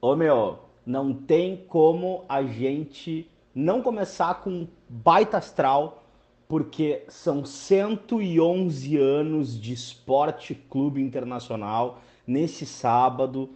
[0.00, 6.04] Ô meu, não tem como a gente não começar com baita astral,
[6.46, 13.50] porque são 111 anos de esporte clube internacional nesse sábado.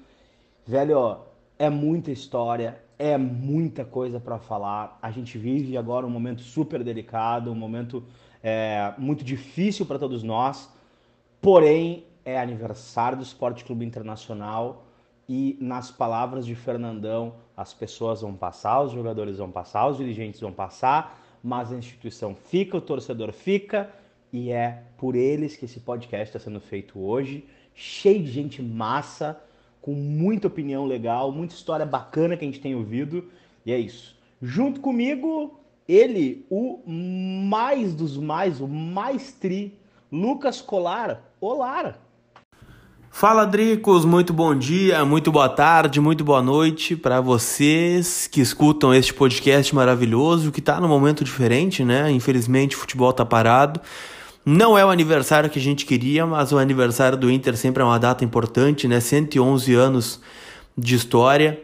[0.67, 1.19] Velho, ó,
[1.59, 4.99] é muita história, é muita coisa para falar.
[5.01, 8.03] A gente vive agora um momento super delicado, um momento
[8.43, 10.69] é, muito difícil para todos nós.
[11.41, 14.85] Porém, é aniversário do Esporte Clube Internacional
[15.29, 20.41] e nas palavras de Fernandão, as pessoas vão passar, os jogadores vão passar, os dirigentes
[20.41, 23.89] vão passar, mas a instituição fica, o torcedor fica,
[24.33, 29.41] e é por eles que esse podcast está sendo feito hoje, cheio de gente massa,
[29.81, 33.31] com muita opinião legal, muita história bacana que a gente tem ouvido,
[33.65, 34.19] e é isso.
[34.43, 35.60] Junto comigo,
[35.91, 39.77] ele, o mais dos mais, o mais tri,
[40.11, 41.21] Lucas Colar.
[41.41, 41.97] Olá!
[43.11, 48.95] Fala, Dricos, muito bom dia, muito boa tarde, muito boa noite para vocês que escutam
[48.95, 52.09] este podcast maravilhoso, que tá num momento diferente, né?
[52.13, 53.81] Infelizmente o futebol tá parado.
[54.47, 57.85] Não é o aniversário que a gente queria, mas o aniversário do Inter sempre é
[57.85, 59.01] uma data importante, né?
[59.01, 60.21] 111 anos
[60.79, 61.61] de história.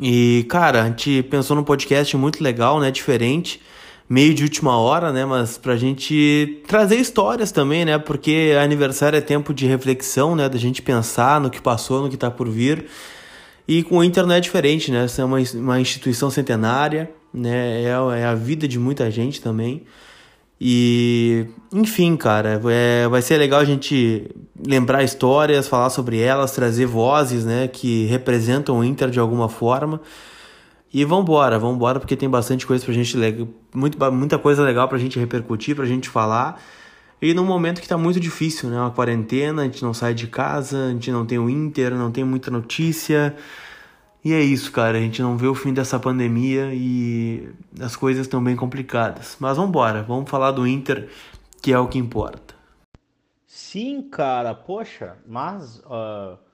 [0.00, 2.90] E, cara, a gente pensou num podcast muito legal, né?
[2.90, 3.60] Diferente
[4.12, 5.24] meio de última hora, né?
[5.24, 7.98] Mas pra gente trazer histórias também, né?
[7.98, 10.50] Porque aniversário é tempo de reflexão, né?
[10.50, 12.84] Da gente pensar no que passou, no que tá por vir.
[13.66, 15.04] E com o Inter não é diferente, né?
[15.04, 17.84] Essa é uma, uma instituição centenária, né?
[17.84, 19.84] É, é a vida de muita gente também.
[20.60, 21.21] E,
[21.72, 24.30] enfim, cara, é, vai ser legal a gente
[24.66, 27.68] lembrar histórias, falar sobre elas, trazer vozes, né?
[27.68, 30.00] Que representam o Inter de alguma forma.
[30.92, 33.16] E vambora, vambora, porque tem bastante coisa pra gente,
[33.74, 36.60] muito, muita coisa legal pra gente repercutir, pra gente falar.
[37.20, 38.78] E num momento que tá muito difícil, né?
[38.78, 42.10] Uma quarentena, a gente não sai de casa, a gente não tem o Inter, não
[42.10, 43.34] tem muita notícia.
[44.24, 47.48] E é isso, cara, a gente não vê o fim dessa pandemia e
[47.80, 49.36] as coisas estão bem complicadas.
[49.40, 51.08] Mas vambora, vamos falar do Inter,
[51.62, 52.54] que é o que importa.
[53.46, 55.78] Sim, cara, poxa, mas.
[55.80, 56.52] Uh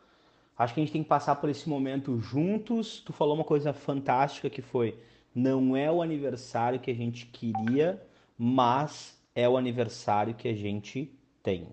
[0.58, 2.98] Acho que a gente tem que passar por esse momento juntos.
[3.00, 4.98] Tu falou uma coisa fantástica que foi:
[5.32, 8.02] não é o aniversário que a gente queria,
[8.36, 11.68] mas é o aniversário que a gente tem.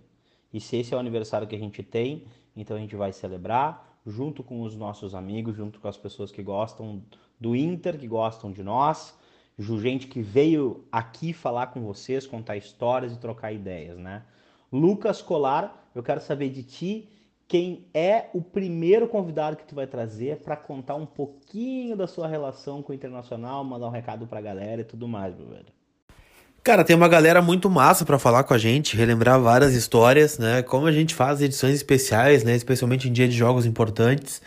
[0.54, 2.26] E se esse é o aniversário que a gente tem,
[2.56, 6.44] então a gente vai celebrar junto com os nossos amigos, junto com as pessoas que
[6.44, 7.02] gostam
[7.40, 9.18] do Inter, que gostam de nós,
[9.58, 14.24] gente que veio aqui falar com vocês, contar histórias e trocar ideias, né?
[14.72, 17.10] Lucas Colar, eu quero saber de ti
[17.48, 22.28] quem é o primeiro convidado que tu vai trazer para contar um pouquinho da sua
[22.28, 25.68] relação com o Internacional, mandar um recado para a galera e tudo mais, meu velho.
[26.64, 30.64] Cara, tem uma galera muito massa para falar com a gente, relembrar várias histórias, né?
[30.64, 32.56] Como a gente faz edições especiais, né?
[32.56, 34.42] Especialmente em dia de jogos importantes.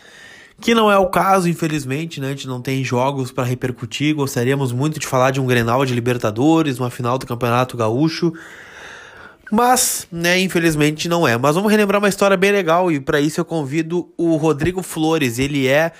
[0.61, 2.27] Que não é o caso, infelizmente, né?
[2.27, 4.13] A gente não tem jogos para repercutir.
[4.13, 8.33] Gostaríamos muito de falar de um Grenal de Libertadores, uma final do Campeonato Gaúcho.
[9.51, 11.37] Mas, né, infelizmente não é.
[11.37, 15.39] Mas vamos relembrar uma história bem legal e para isso eu convido o Rodrigo Flores.
[15.39, 15.91] Ele é,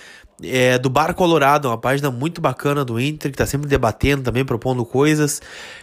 [0.43, 4.45] é, do Bar Colorado, uma página muito bacana do Inter, que tá sempre debatendo também,
[4.45, 5.41] propondo coisas.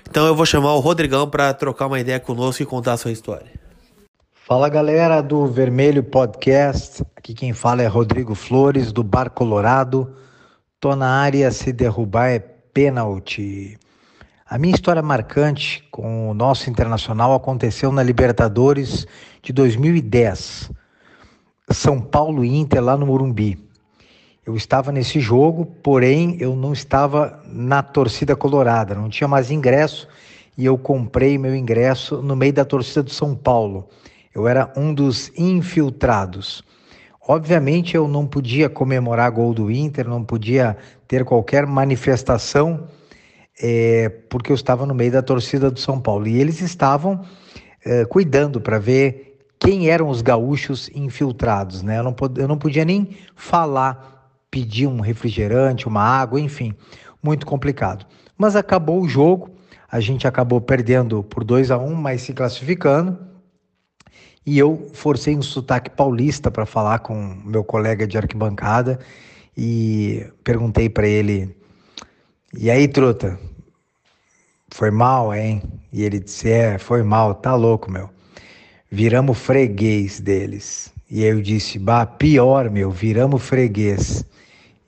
[0.09, 3.11] Então eu vou chamar o Rodrigão para trocar uma ideia conosco e contar a sua
[3.11, 3.66] história.
[4.49, 7.03] Fala galera do Vermelho Podcast.
[7.17, 10.15] Aqui quem fala é Rodrigo Flores do Bar Colorado.
[10.79, 13.77] Tô na área, se derrubar é pênalti.
[14.49, 19.05] A minha história marcante com o nosso internacional aconteceu na Libertadores
[19.43, 20.71] de 2010.
[21.73, 23.59] São Paulo Inter lá no Morumbi.
[24.47, 30.07] Eu estava nesse jogo, porém eu não estava na torcida colorada, não tinha mais ingresso
[30.57, 33.89] e eu comprei meu ingresso no meio da torcida do São Paulo.
[34.37, 36.63] Eu era um dos infiltrados.
[37.27, 40.77] Obviamente eu não podia comemorar gol do Inter, não podia
[41.09, 42.87] ter qualquer manifestação
[43.59, 47.25] é, porque eu estava no meio da torcida do São Paulo e eles estavam
[47.83, 51.99] é, cuidando para ver quem eram os gaúchos infiltrados, né?
[51.99, 56.75] Eu não, eu não podia nem falar, pedir um refrigerante, uma água, enfim,
[57.22, 58.05] muito complicado.
[58.37, 59.51] Mas acabou o jogo,
[59.91, 63.34] a gente acabou perdendo por 2 a 1 um, mas se classificando.
[64.47, 68.98] E eu forcei um sotaque paulista para falar com meu colega de arquibancada
[69.57, 71.54] e perguntei para ele
[72.59, 73.39] e aí, truta?
[74.71, 75.63] Foi mal, hein?
[75.93, 78.09] E ele disse: É, foi mal, tá louco, meu.
[78.91, 80.91] Viramos freguês deles.
[81.10, 84.25] E eu disse: Bah, pior, meu, viramos freguês.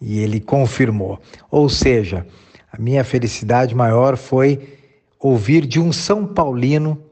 [0.00, 1.20] E ele confirmou.
[1.50, 2.26] Ou seja,
[2.72, 4.78] a minha felicidade maior foi
[5.20, 7.02] ouvir de um São Paulino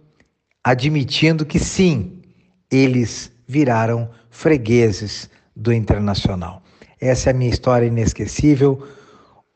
[0.64, 2.22] admitindo que sim,
[2.70, 6.62] eles viraram fregueses do Internacional.
[7.00, 8.86] Essa é a minha história inesquecível.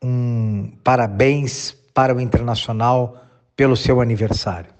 [0.01, 3.23] Um parabéns para o Internacional
[3.55, 4.73] pelo seu aniversário.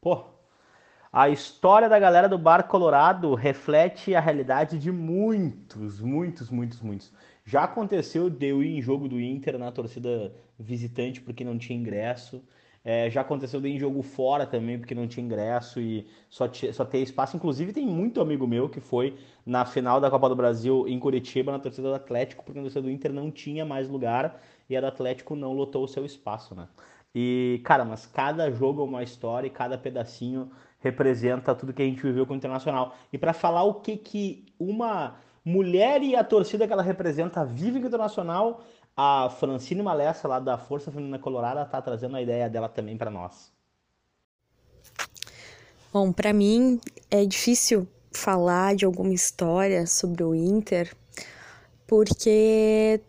[0.00, 0.24] Pô,
[1.12, 7.12] a história da galera do Bar Colorado reflete a realidade de muitos, muitos, muitos, muitos.
[7.44, 11.78] Já aconteceu de eu ir em jogo do Inter na torcida visitante porque não tinha
[11.78, 12.42] ingresso.
[12.84, 16.46] É, já aconteceu de ir em jogo fora também porque não tinha ingresso e só,
[16.72, 17.34] só ter espaço.
[17.34, 19.16] Inclusive, tem muito amigo meu que foi
[19.46, 22.82] na final da Copa do Brasil em Curitiba na torcida do Atlético porque a torcida
[22.82, 24.38] do Inter não tinha mais lugar
[24.68, 26.68] e a do Atlético não lotou o seu espaço, né?
[27.14, 30.50] E, cara, mas cada jogo é uma história e cada pedacinho
[30.80, 32.94] representa tudo que a gente viveu com o Internacional.
[33.12, 37.78] E para falar o que que uma mulher e a torcida que ela representa vive
[37.78, 38.62] com o Internacional,
[38.96, 43.10] a Francine Malessa, lá da Força Feminina Colorada, está trazendo a ideia dela também para
[43.10, 43.52] nós.
[45.92, 46.80] Bom, para mim
[47.10, 50.94] é difícil falar de alguma história sobre o Inter,
[51.86, 53.00] porque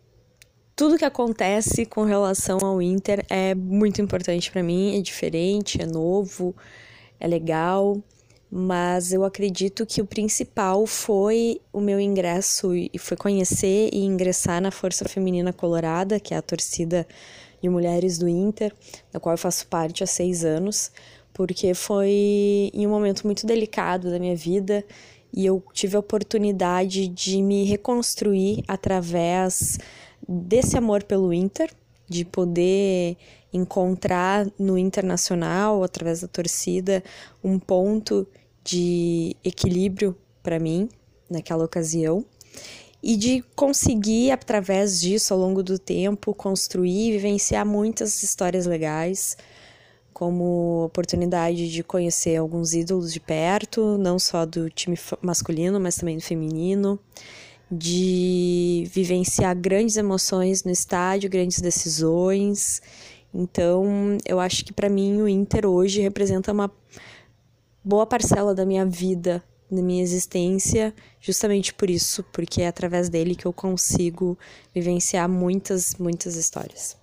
[0.75, 5.85] tudo que acontece com relação ao Inter é muito importante para mim, é diferente, é
[5.85, 6.55] novo,
[7.19, 7.97] é legal,
[8.57, 14.61] mas eu acredito que o principal foi o meu ingresso e foi conhecer e ingressar
[14.61, 17.05] na Força Feminina Colorada, que é a torcida
[17.61, 18.73] de mulheres do Inter,
[19.11, 20.89] da qual eu faço parte há seis anos,
[21.33, 24.85] porque foi em um momento muito delicado da minha vida
[25.33, 29.77] e eu tive a oportunidade de me reconstruir através
[30.25, 31.69] desse amor pelo Inter,
[32.07, 33.17] de poder
[33.51, 37.03] encontrar no internacional, através da torcida,
[37.43, 38.25] um ponto
[38.65, 40.89] de equilíbrio para mim
[41.29, 42.25] naquela ocasião
[43.01, 49.37] e de conseguir, através disso, ao longo do tempo, construir e vivenciar muitas histórias legais,
[50.11, 56.17] como oportunidade de conhecer alguns ídolos de perto, não só do time masculino, mas também
[56.17, 56.99] do feminino
[57.69, 62.81] de vivenciar grandes emoções no estádio, grandes decisões.
[63.33, 66.71] Então, eu acho que para mim o Inter hoje representa uma
[67.85, 70.91] boa parcela da minha vida, da minha existência,
[71.21, 74.37] justamente por isso, porque é através dele que eu consigo
[74.73, 76.97] vivenciar muitas, muitas histórias.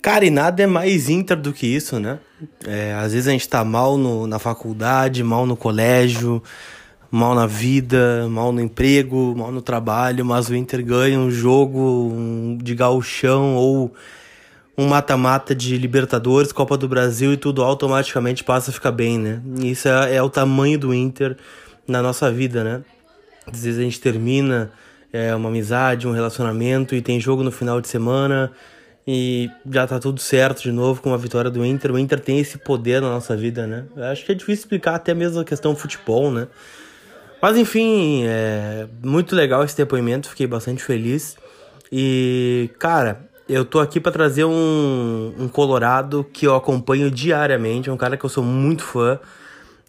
[0.00, 2.18] Cara, e nada é mais Inter do que isso, né?
[2.66, 6.42] É, às vezes a gente tá mal no, na faculdade, mal no colégio,
[7.08, 12.58] mal na vida, mal no emprego, mal no trabalho, mas o Inter ganha um jogo
[12.60, 13.92] de gauchão ou
[14.76, 19.42] um mata-mata de Libertadores, Copa do Brasil e tudo automaticamente passa a ficar bem, né?
[19.60, 21.36] Isso é, é, o tamanho do Inter
[21.86, 22.82] na nossa vida, né?
[23.46, 24.70] Às vezes a gente termina
[25.12, 28.50] é, uma amizade, um relacionamento e tem jogo no final de semana
[29.06, 31.92] e já tá tudo certo de novo com a vitória do Inter.
[31.92, 33.84] O Inter tem esse poder na nossa vida, né?
[33.94, 36.46] Eu acho que é difícil explicar até mesmo a questão do futebol, né?
[37.42, 41.36] Mas enfim, é muito legal esse depoimento, fiquei bastante feliz.
[41.90, 47.92] E, cara, eu tô aqui para trazer um, um Colorado que eu acompanho diariamente, é
[47.92, 49.18] um cara que eu sou muito fã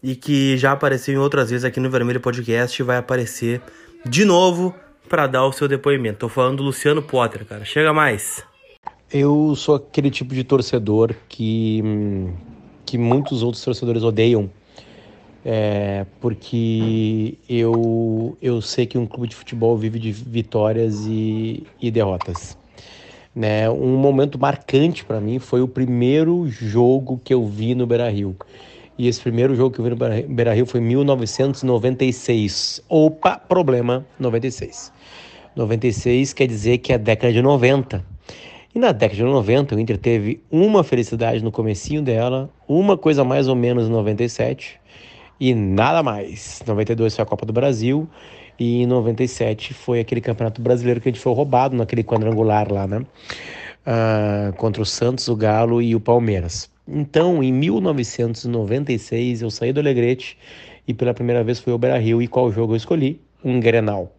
[0.02, 3.62] e que já apareceu em outras vezes aqui no Vermelho Podcast e vai aparecer
[4.04, 4.74] de novo
[5.08, 6.18] para dar o seu depoimento.
[6.18, 7.64] Tô falando do Luciano Potter, cara.
[7.64, 8.44] Chega mais.
[9.10, 11.82] Eu sou aquele tipo de torcedor que,
[12.84, 14.50] que muitos outros torcedores odeiam
[15.42, 21.90] é, porque eu, eu sei que um clube de futebol vive de vitórias e, e
[21.90, 22.56] derrotas.
[23.34, 23.68] Né?
[23.68, 28.36] Um momento marcante para mim foi o primeiro jogo que eu vi no Beira Rio.
[28.96, 32.82] E esse primeiro jogo que eu vi no Beira Rio foi em 1996.
[32.88, 34.92] Opa, problema, 96.
[35.56, 38.04] 96 quer dizer que é a década de 90.
[38.74, 43.22] E na década de 90 o Inter teve uma felicidade no comecinho dela, uma coisa
[43.24, 44.80] mais ou menos em 97
[45.38, 46.62] e nada mais.
[46.66, 48.08] 92 foi a Copa do Brasil
[48.58, 52.86] e em 97 foi aquele Campeonato Brasileiro que a gente foi roubado naquele quadrangular lá,
[52.86, 53.04] né?
[53.86, 56.70] Uh, contra o Santos, o Galo e o Palmeiras.
[56.86, 60.38] Então, em 1996, eu saí do Alegrete
[60.86, 62.22] e pela primeira vez fui ao Beira-Rio.
[62.22, 63.20] E qual jogo eu escolhi?
[63.44, 64.12] Um Grenal.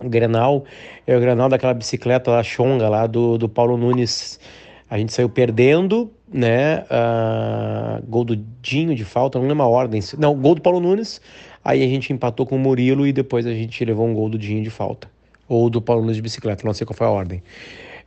[0.00, 0.64] O Grenal
[1.06, 4.40] é o Grenal daquela bicicleta lá, chonga lá, do, do Paulo Nunes.
[4.88, 6.84] A gente saiu perdendo né?
[6.84, 10.00] Uh, gol do Dinho de falta, não lembro a ordem.
[10.18, 11.20] Não, gol do Paulo Nunes.
[11.64, 14.38] Aí a gente empatou com o Murilo e depois a gente levou um gol do
[14.38, 15.08] Dinho de falta.
[15.48, 17.42] Ou do Paulo Nunes de bicicleta, não sei qual foi a ordem.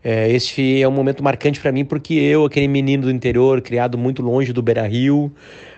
[0.03, 3.97] É, este é um momento marcante para mim porque eu, aquele menino do interior, criado
[3.97, 5.31] muito longe do Beira Rio,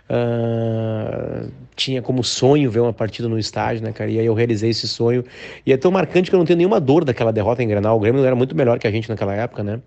[0.10, 4.10] uh, tinha como sonho ver uma partida no estádio, né, cara?
[4.10, 5.24] E aí eu realizei esse sonho.
[5.66, 7.98] E é tão marcante que eu não tenho nenhuma dor daquela derrota em Granal.
[7.98, 9.82] O Grêmio era muito melhor que a gente naquela época, né?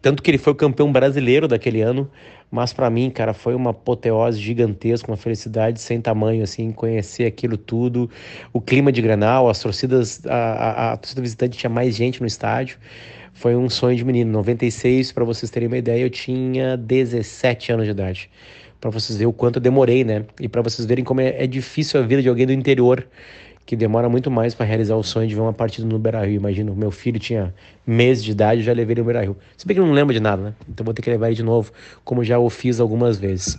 [0.00, 2.10] Tanto que ele foi o campeão brasileiro daquele ano,
[2.54, 7.56] Mas para mim, cara, foi uma apoteose gigantesca, uma felicidade sem tamanho, assim, conhecer aquilo
[7.56, 8.08] tudo.
[8.52, 12.28] O clima de Grenal, as torcidas, a, a, a torcida visitante tinha mais gente no
[12.28, 12.78] estádio.
[13.32, 14.30] Foi um sonho de menino.
[14.30, 18.30] 96, para vocês terem uma ideia, eu tinha 17 anos de idade.
[18.80, 20.24] Para vocês verem o quanto eu demorei, né?
[20.38, 23.04] E para vocês verem como é, é difícil a vida de alguém do interior
[23.66, 26.36] que demora muito mais para realizar o sonho de ver uma partida no Beira-Rio.
[26.36, 27.54] Imagina, meu filho tinha
[27.86, 29.36] meses de idade e já levei ele no Beira-Rio.
[29.56, 30.54] Se bem que ele não lembra de nada, né?
[30.68, 31.72] Então vou ter que levar ele de novo,
[32.04, 33.58] como já o fiz algumas vezes.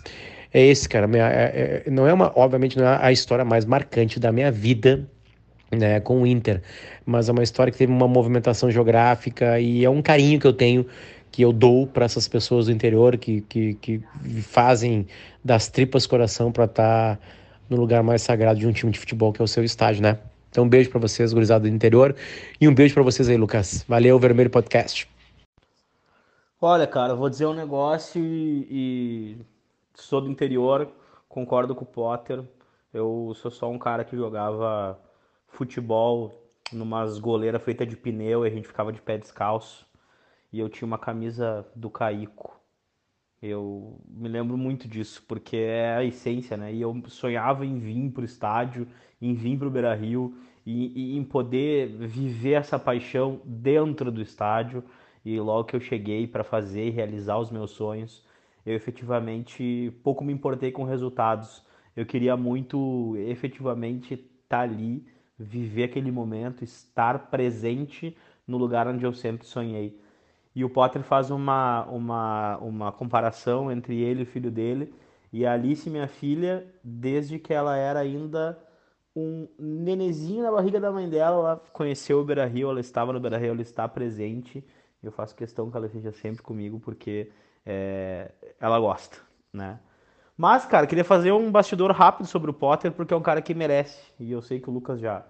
[0.54, 1.06] É esse, cara.
[1.06, 4.50] Minha, é, é, não é uma, obviamente, não é a história mais marcante da minha
[4.50, 5.08] vida,
[5.70, 6.62] né, com o Inter,
[7.04, 10.52] mas é uma história que teve uma movimentação geográfica e é um carinho que eu
[10.52, 10.86] tenho
[11.36, 14.00] que eu dou para essas pessoas do interior que, que, que
[14.40, 15.06] fazem
[15.44, 17.22] das tripas coração para estar tá
[17.68, 20.18] no lugar mais sagrado de um time de futebol, que é o seu estádio, né?
[20.50, 22.16] Então, um beijo para vocês, gurizada do interior,
[22.60, 23.84] e um beijo para vocês aí, Lucas.
[23.86, 25.08] Valeu, Vermelho Podcast.
[26.60, 29.38] Olha, cara, vou dizer um negócio e, e
[29.94, 30.88] sou do interior,
[31.28, 32.42] concordo com o Potter.
[32.94, 34.98] Eu sou só um cara que jogava
[35.48, 36.32] futebol
[36.72, 39.86] numas goleiras feitas de pneu e a gente ficava de pé descalço.
[40.50, 42.55] E eu tinha uma camisa do Caico.
[43.46, 46.72] Eu me lembro muito disso, porque é a essência, né?
[46.72, 48.88] E eu sonhava em vir para o estádio,
[49.22, 50.34] em vir para o Beira Rio,
[50.64, 54.82] e, e, em poder viver essa paixão dentro do estádio.
[55.24, 58.24] E logo que eu cheguei para fazer e realizar os meus sonhos,
[58.64, 61.64] eu efetivamente pouco me importei com resultados.
[61.96, 65.06] Eu queria muito efetivamente estar tá ali,
[65.38, 69.98] viver aquele momento, estar presente no lugar onde eu sempre sonhei.
[70.56, 74.90] E o Potter faz uma, uma, uma comparação entre ele e o filho dele.
[75.30, 78.58] E a Alice, minha filha, desde que ela era ainda
[79.14, 83.20] um nenezinho na barriga da mãe dela, ela conheceu o Beira Rio, ela estava no
[83.20, 84.66] Beira Rio, ela está presente.
[85.02, 87.30] Eu faço questão que ela esteja sempre comigo porque
[87.66, 89.18] é, ela gosta,
[89.52, 89.78] né?
[90.38, 93.52] Mas, cara, queria fazer um bastidor rápido sobre o Potter porque é um cara que
[93.52, 94.10] merece.
[94.18, 95.22] E eu sei que o Lucas já,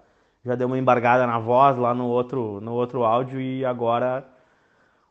[0.44, 4.35] já deu uma embargada na voz lá no outro, no outro áudio e agora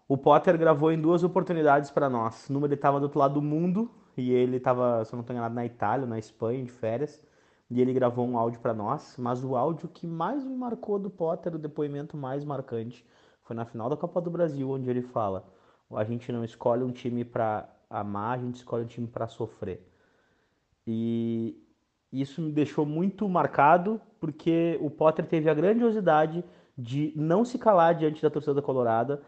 [0.07, 2.49] o Potter gravou em duas oportunidades para nós.
[2.49, 5.33] Numa ele estava do outro lado do mundo e ele estava, se eu não estou
[5.33, 7.21] enganado, na Itália, na Espanha, de férias.
[7.69, 11.09] E ele gravou um áudio para nós, mas o áudio que mais me marcou do
[11.09, 13.03] Potter, o depoimento mais marcante,
[13.41, 15.47] foi na final da Copa do Brasil, onde ele fala:
[15.91, 19.87] a gente não escolhe um time para amar, a gente escolhe um time para sofrer.
[20.85, 21.59] E
[22.11, 26.43] isso me deixou muito marcado, porque o Potter teve a grandiosidade
[26.77, 29.21] de não se calar diante da torcida colorada,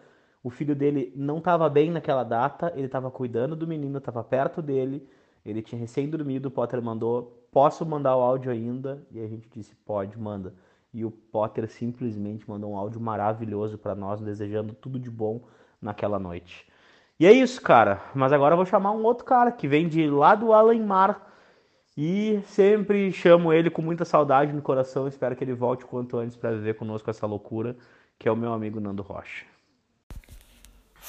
[0.44, 4.62] o filho dele não estava bem naquela data, ele estava cuidando do menino, estava perto
[4.62, 5.08] dele,
[5.46, 9.02] ele tinha recém dormido, o Potter mandou, posso mandar o áudio ainda?
[9.12, 10.54] E a gente disse, pode, manda.
[10.94, 15.42] E o Potter simplesmente mandou um áudio maravilhoso para nós, desejando tudo de bom
[15.82, 16.68] naquela noite.
[17.20, 18.02] E é isso, cara.
[18.14, 21.26] Mas agora eu vou chamar um outro cara que vem de lá do Alemar.
[21.98, 25.08] E sempre chamo ele com muita saudade no coração.
[25.08, 27.76] Espero que ele volte quanto antes para viver conosco essa loucura,
[28.20, 29.57] que é o meu amigo Nando Rocha.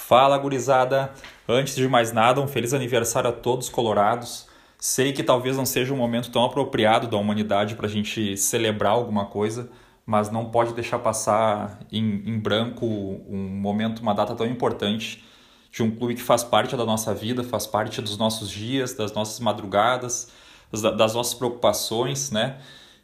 [0.07, 1.12] Fala, gurizada!
[1.47, 4.47] Antes de mais nada, um feliz aniversário a todos colorados.
[4.78, 8.93] Sei que talvez não seja um momento tão apropriado da humanidade para a gente celebrar
[8.93, 9.69] alguma coisa,
[10.07, 15.23] mas não pode deixar passar em, em, branco um momento, uma data tão importante
[15.71, 19.12] de um clube que faz parte da nossa vida, faz parte dos nossos dias, das
[19.12, 20.33] nossas madrugadas,
[20.73, 22.57] das nossas preocupações, né?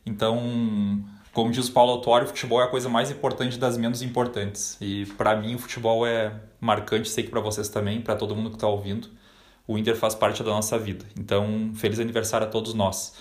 [0.07, 4.01] Então, como diz o Paulo Autuário, o futebol é a coisa mais importante das menos
[4.03, 4.79] importantes.
[4.81, 8.51] E para mim o futebol é marcante, sei que para vocês também, para todo mundo
[8.51, 9.09] que está ouvindo.
[9.67, 11.05] O Inter faz parte da nossa vida.
[11.19, 13.17] Então, feliz aniversário a todos nós.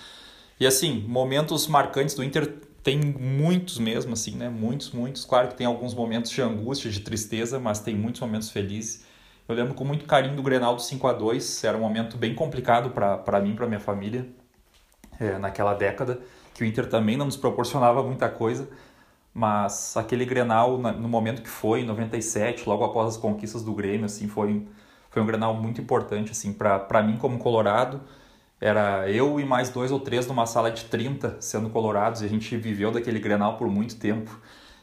[0.59, 2.47] E assim, momentos marcantes do Inter
[2.83, 4.47] tem muitos mesmo, assim, né?
[4.47, 5.25] Muitos, muitos.
[5.25, 9.05] Claro que tem alguns momentos de angústia, de tristeza, mas tem muitos momentos felizes.
[9.47, 12.35] Eu lembro com muito carinho do Grenal do 5 a 2 Era um momento bem
[12.35, 14.27] complicado para mim, para minha família,
[15.23, 16.19] é, naquela década
[16.53, 18.69] que o Inter também não nos proporcionava muita coisa,
[19.33, 24.05] mas aquele Grenal, no momento que foi, em 97, logo após as conquistas do Grêmio,
[24.05, 24.67] assim, foi,
[25.09, 28.01] foi um Grenal muito importante, assim, para mim como colorado,
[28.61, 32.29] era eu e mais dois ou três numa sala de 30 sendo colorados, e a
[32.29, 34.39] gente viveu daquele Grenal por muito tempo,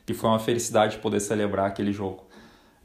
[0.08, 2.24] e foi uma felicidade poder celebrar aquele jogo.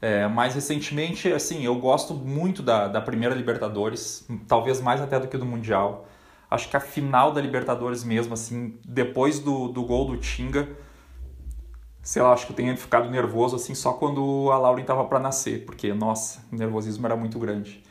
[0.00, 5.26] É, mais recentemente, assim, eu gosto muito da, da primeira Libertadores, talvez mais até do
[5.26, 6.06] que do Mundial,
[6.56, 10.68] acho que a final da Libertadores mesmo, assim, depois do, do gol do Tinga,
[12.02, 15.18] sei lá, acho que eu tenha ficado nervoso, assim, só quando a Lauren tava para
[15.18, 17.82] nascer, porque, nossa, o nervosismo era muito grande.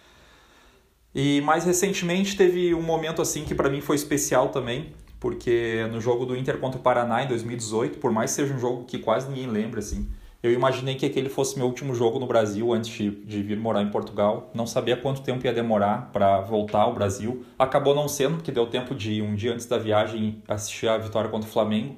[1.13, 6.01] E mais recentemente teve um momento, assim, que para mim foi especial também, porque no
[6.01, 8.99] jogo do Inter contra o Paraná em 2018, por mais que seja um jogo que
[8.99, 10.09] quase ninguém lembra, assim,
[10.45, 13.81] Eu imaginei que aquele fosse meu último jogo no Brasil antes de, de vir morar
[13.81, 14.51] em Portugal.
[14.53, 17.43] Não sabia quanto tempo ia demorar para voltar ao Brasil.
[17.57, 21.31] Acabou não sendo, porque deu tempo de um dia antes da viagem assistir a vitória
[21.31, 21.95] contra o Flamengo.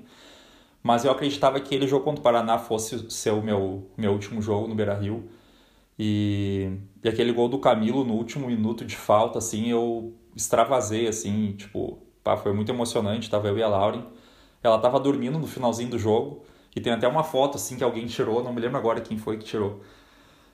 [0.82, 4.42] Mas eu acreditava que aquele jogo contra o Paraná fosse ser o meu, meu último
[4.42, 5.30] jogo no Beira-Rio.
[6.00, 6.72] E,
[7.04, 12.00] e aquele gol do Camilo no último minuto de falta, assim, eu extravasei, assim, tipo,
[12.24, 13.30] pá, foi muito emocionante.
[13.30, 14.06] Tava eu e a Lauren.
[14.63, 16.46] Ela tava dormindo no finalzinho do jogo.
[16.77, 19.38] E tem até uma foto, assim, que alguém tirou, não me lembro agora quem foi
[19.38, 19.81] que tirou.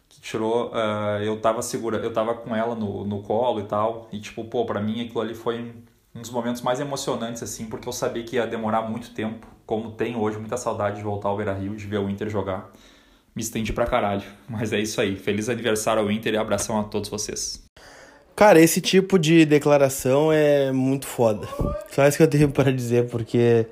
[0.07, 4.07] Que tirou, uh, eu tava segura, eu tava com ela no, no colo e tal.
[4.09, 5.73] E, tipo, pô, pra mim aquilo ali foi
[6.15, 9.45] um dos momentos mais emocionantes, assim, porque eu sabia que ia demorar muito tempo.
[9.65, 12.71] Como tem hoje, muita saudade de voltar ao Beira Rio, de ver o Inter jogar
[13.35, 14.23] me estendi pra caralho.
[14.47, 15.17] Mas é isso aí.
[15.17, 17.61] Feliz aniversário ao Inter e abração a todos vocês.
[18.33, 21.45] Cara, esse tipo de declaração é muito foda.
[21.91, 23.67] Só isso que eu tenho para dizer, porque.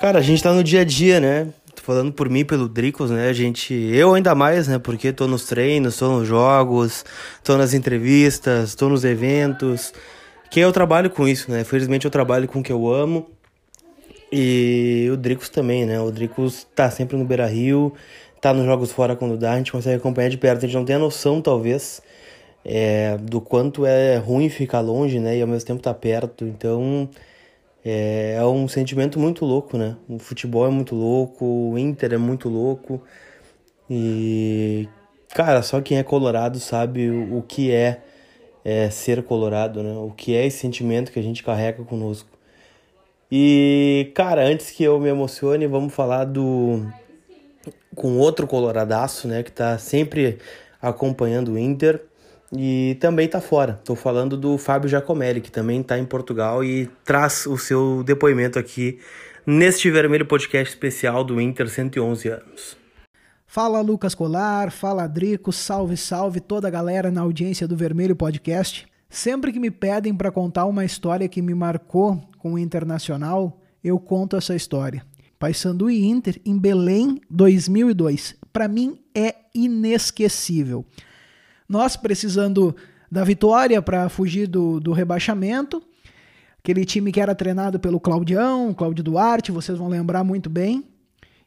[0.00, 1.52] Cara, a gente tá no dia a dia, né?
[1.84, 3.28] Falando por mim, pelo Dricos, né?
[3.28, 3.74] A gente.
[3.74, 4.78] Eu ainda mais, né?
[4.78, 7.04] Porque tô nos treinos, tô nos jogos,
[7.42, 9.92] tô nas entrevistas, tô nos eventos.
[10.50, 11.62] Que eu trabalho com isso, né?
[11.64, 13.30] Felizmente eu trabalho com o que eu amo.
[14.32, 16.00] E o Dricos também, né?
[16.00, 17.92] O Dricos tá sempre no Beira Rio
[18.44, 20.58] tá nos jogos fora quando dá, a gente consegue acompanhar de perto.
[20.58, 22.02] A gente não tem a noção, talvez,
[22.62, 25.38] é, do quanto é ruim ficar longe, né?
[25.38, 26.44] E ao mesmo tempo tá perto.
[26.44, 27.08] Então
[27.84, 29.96] é, é, um sentimento muito louco, né?
[30.08, 33.02] O futebol é muito louco, o Inter é muito louco.
[33.90, 34.88] E,
[35.34, 38.00] cara, só quem é colorado sabe o, o que é,
[38.64, 39.92] é ser colorado, né?
[39.98, 42.30] O que é esse sentimento que a gente carrega conosco.
[43.30, 46.86] E, cara, antes que eu me emocione, vamos falar do
[47.94, 50.38] com outro coloradaço, né, que está sempre
[50.82, 52.02] acompanhando o Inter
[52.56, 53.78] e também está fora.
[53.80, 58.58] Estou falando do Fábio Giacomelli, que também está em Portugal e traz o seu depoimento
[58.58, 58.98] aqui
[59.46, 62.76] neste Vermelho Podcast especial do Inter 111 anos.
[63.46, 68.86] Fala Lucas Colar, fala Drico, salve, salve toda a galera na audiência do Vermelho Podcast.
[69.08, 73.98] Sempre que me pedem para contar uma história que me marcou com o Internacional, eu
[73.98, 75.04] conto essa história.
[75.38, 78.34] Paysandu e Inter em Belém 2002.
[78.52, 80.84] Para mim é inesquecível.
[81.68, 82.74] Nós precisando
[83.10, 85.82] da vitória para fugir do, do rebaixamento.
[86.58, 90.84] Aquele time que era treinado pelo Claudião, Cláudio Duarte, vocês vão lembrar muito bem.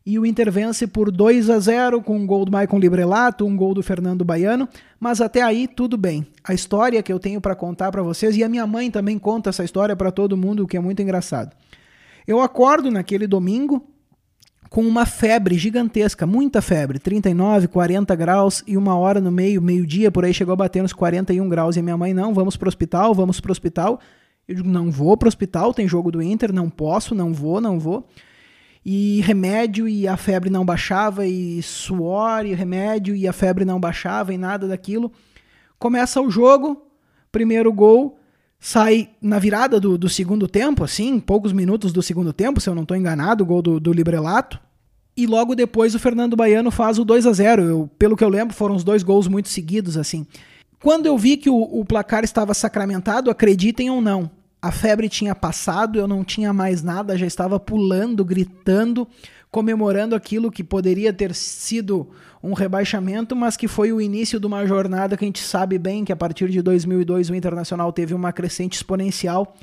[0.06, 3.58] E o Inter vence por 2 a 0 com um gol do Maicon Librelato, um
[3.58, 6.26] gol do Fernando Baiano, mas até aí tudo bem.
[6.42, 9.50] A história que eu tenho para contar para vocês e a minha mãe também conta
[9.50, 11.54] essa história para todo mundo, o que é muito engraçado.
[12.26, 13.86] Eu acordo naquele domingo
[14.70, 20.12] com uma febre gigantesca, muita febre, 39, 40 graus e uma hora no meio, meio-dia,
[20.12, 21.76] por aí chegou a bater nos 41 graus.
[21.76, 24.00] E a minha mãe, não, vamos pro hospital, vamos pro hospital.
[24.48, 27.80] Eu digo, não vou pro hospital, tem jogo do Inter, não posso, não vou, não
[27.80, 28.08] vou.
[28.86, 33.80] E remédio e a febre não baixava, e suor e remédio e a febre não
[33.80, 35.12] baixava e nada daquilo.
[35.78, 36.82] Começa o jogo,
[37.32, 38.17] primeiro gol,
[38.60, 42.76] sai na virada do, do, segundo tempo, assim, poucos minutos do segundo tempo, se eu
[42.76, 44.60] não estou enganado, o gol do, do Librelato.
[45.16, 48.30] E logo depois o Fernando Baiano faz o 2 a 0 eu, Pelo que eu
[48.30, 50.28] lembro, foram os dois gols muito seguidos, assim.
[50.80, 54.30] Quando eu vi que o, o placar estava sacramentado, acreditem ou não,
[54.62, 59.08] a febre tinha passado, eu não tinha mais nada, já estava pulando, gritando,
[59.58, 62.08] comemorando aquilo que poderia ter sido
[62.44, 66.06] um rebaixamento, mas que foi o início de uma jornada que a gente sabe bem
[66.06, 69.56] que a partir de 2002 o Internacional teve uma crescente exponencial.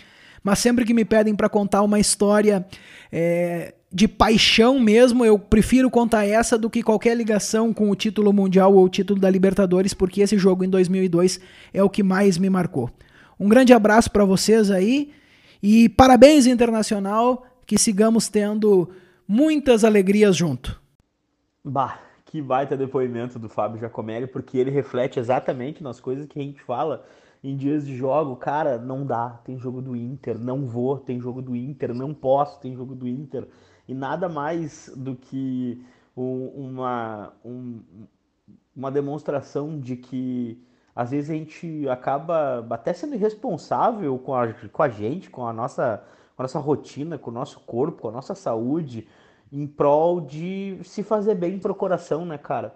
[0.42, 2.66] Mas sempre que me pedem para contar uma história
[3.12, 8.33] é, de paixão mesmo, eu prefiro contar essa do que qualquer ligação com o título
[8.33, 11.38] mundial ou o título da Libertadores, porque esse jogo em 2002
[11.72, 12.90] é o que mais me marcou.
[13.38, 15.12] Um grande abraço para vocês aí
[15.62, 18.90] e parabéns Internacional, que sigamos tendo
[19.26, 20.80] muitas alegrias junto.
[21.64, 26.42] Bah, que baita depoimento do Fábio Giacomelli, porque ele reflete exatamente nas coisas que a
[26.42, 27.04] gente fala
[27.42, 28.37] em dias de jogo.
[28.37, 32.60] Cara, não dá, tem jogo do Inter, não vou, tem jogo do Inter, não posso,
[32.60, 33.46] tem jogo do Inter.
[33.87, 35.84] E nada mais do que
[36.16, 37.80] um, uma, um,
[38.74, 40.62] uma demonstração de que
[40.94, 45.52] às vezes a gente acaba até sendo irresponsável com a, com a gente, com a
[45.52, 46.02] nossa,
[46.37, 49.09] com a nossa rotina, com o nosso corpo, com a nossa saúde
[49.53, 52.75] em prol de se fazer bem pro coração, né, cara?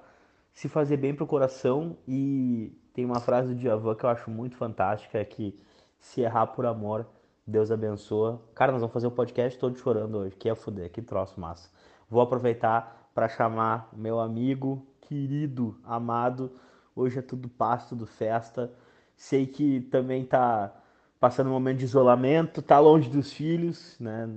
[0.53, 4.57] Se fazer bem pro coração e tem uma frase do Djavan que eu acho muito
[4.57, 5.59] fantástica, é que
[5.99, 7.07] se errar por amor,
[7.47, 8.40] Deus abençoa.
[8.55, 11.71] Cara, nós vamos fazer um podcast todo chorando hoje, que é fuder, que troço massa.
[12.09, 16.53] Vou aproveitar para chamar meu amigo, querido, amado.
[16.94, 18.73] Hoje é tudo paz, tudo festa.
[19.16, 20.73] Sei que também tá
[21.20, 24.28] passando um momento de isolamento, tá longe dos filhos, né?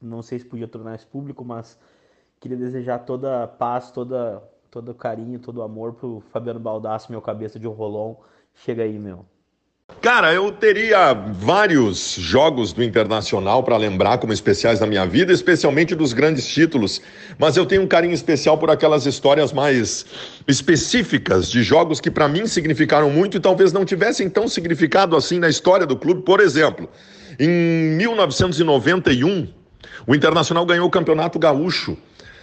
[0.00, 1.78] não sei se podia tornar isso público, mas
[2.40, 7.66] Queria desejar toda paz, toda, todo carinho, todo amor pro Fabiano Baldasso, meu cabeça de
[7.66, 8.18] rolão.
[8.54, 9.26] Chega aí, meu.
[10.00, 15.94] Cara, eu teria vários jogos do Internacional para lembrar como especiais na minha vida, especialmente
[15.94, 17.02] dos grandes títulos,
[17.38, 20.06] mas eu tenho um carinho especial por aquelas histórias mais
[20.48, 25.38] específicas de jogos que para mim significaram muito e talvez não tivessem tão significado assim
[25.38, 26.22] na história do clube.
[26.22, 26.88] Por exemplo,
[27.38, 27.50] em
[27.98, 29.48] 1991,
[30.06, 31.94] o Internacional ganhou o Campeonato Gaúcho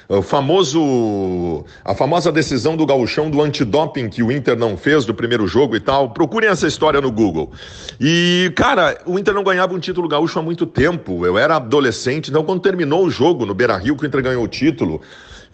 [0.09, 5.13] o famoso, a famosa decisão do gauchão do antidoping que o Inter não fez do
[5.13, 6.11] primeiro jogo e tal.
[6.11, 7.51] Procurem essa história no Google.
[7.99, 11.25] E, cara, o Inter não ganhava um título gaúcho há muito tempo.
[11.25, 14.47] Eu era adolescente, então quando terminou o jogo no Beira-Rio, que o Inter ganhou o
[14.47, 15.01] título,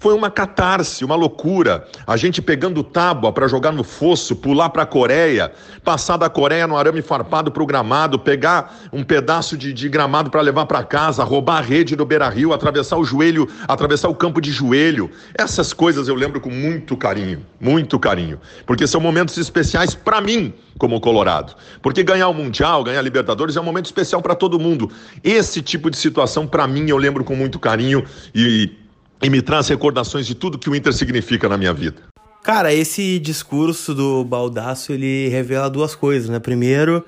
[0.04, 1.88] foi uma catarse, uma loucura.
[2.06, 6.68] A gente pegando tábua para jogar no fosso, pular para a Coreia, passar da Coreia
[6.68, 10.84] no arame farpado para o gramado, pegar um pedaço de, de gramado para levar para
[10.84, 15.10] casa, roubar a rede do Beira Rio, atravessar o joelho, atravessar o campo de joelho.
[15.34, 20.54] Essas coisas eu lembro com muito carinho, muito carinho, porque são momentos especiais para mim
[20.78, 21.56] como Colorado.
[21.82, 24.92] Porque ganhar o Mundial, ganhar a Libertadores é um momento especial para todo mundo.
[25.24, 28.04] Esse tipo de situação, para mim, eu lembro com muito carinho
[28.36, 28.83] e
[29.22, 32.02] e me traz recordações de tudo que o Inter significa na minha vida.
[32.44, 36.40] Cara, esse discurso do Baldaço, ele revela duas coisas, né?
[36.40, 37.06] Primeiro,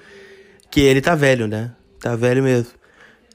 [0.72, 1.72] que ele tá velho, né?
[2.00, 2.72] Tá velho mesmo.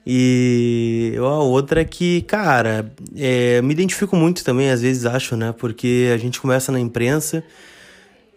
[0.06, 5.54] E a outra é que, cara, é, me identifico muito também, às vezes acho, né?
[5.56, 7.44] Porque a gente começa na imprensa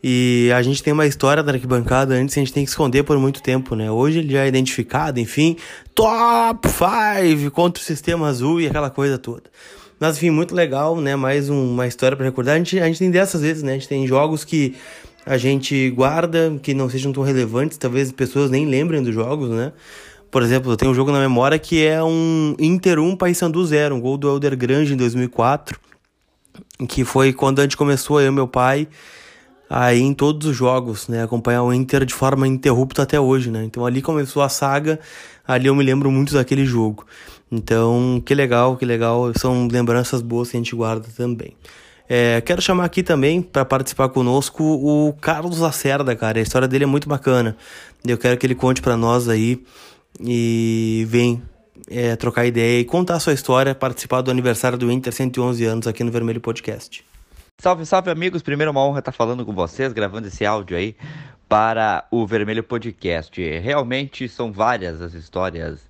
[0.03, 3.17] e a gente tem uma história da arquibancada antes a gente tem que esconder por
[3.17, 3.89] muito tempo, né?
[3.89, 5.55] Hoje ele já é identificado, enfim,
[5.95, 9.43] top 5 contra o sistema azul e aquela coisa toda.
[9.99, 11.15] Mas enfim, muito legal, né?
[11.15, 12.55] Mais uma história para recordar.
[12.55, 13.71] A gente, a gente tem dessas vezes, né?
[13.71, 14.75] A gente tem jogos que
[15.25, 19.71] a gente guarda, que não sejam tão relevantes, talvez pessoas nem lembrem dos jogos, né?
[20.29, 23.95] Por exemplo, eu tenho um jogo na memória que é um Inter 1 Paysandu 0,
[23.95, 25.79] um gol do Elder Grange em 2004,
[26.89, 28.87] que foi quando a gente começou, eu e meu pai,
[29.69, 33.63] aí em todos os jogos, né, acompanhar o Inter de forma ininterrupta até hoje, né?
[33.63, 34.99] Então ali começou a saga,
[35.47, 37.05] ali eu me lembro muito daquele jogo.
[37.55, 39.31] Então, que legal, que legal.
[39.35, 41.55] São lembranças boas que a gente guarda também.
[42.09, 46.39] É, quero chamar aqui também para participar conosco o Carlos Lacerda, cara.
[46.39, 47.55] A história dele é muito bacana.
[48.03, 49.63] Eu quero que ele conte para nós aí
[50.19, 51.43] e vem
[51.87, 55.85] é, trocar ideia e contar a sua história, participar do aniversário do Inter 111 anos
[55.85, 57.05] aqui no Vermelho Podcast.
[57.59, 58.41] Salve, salve amigos!
[58.41, 60.95] Primeiro uma honra estar falando com vocês, gravando esse áudio aí
[61.47, 63.39] para o Vermelho Podcast.
[63.59, 65.87] Realmente são várias as histórias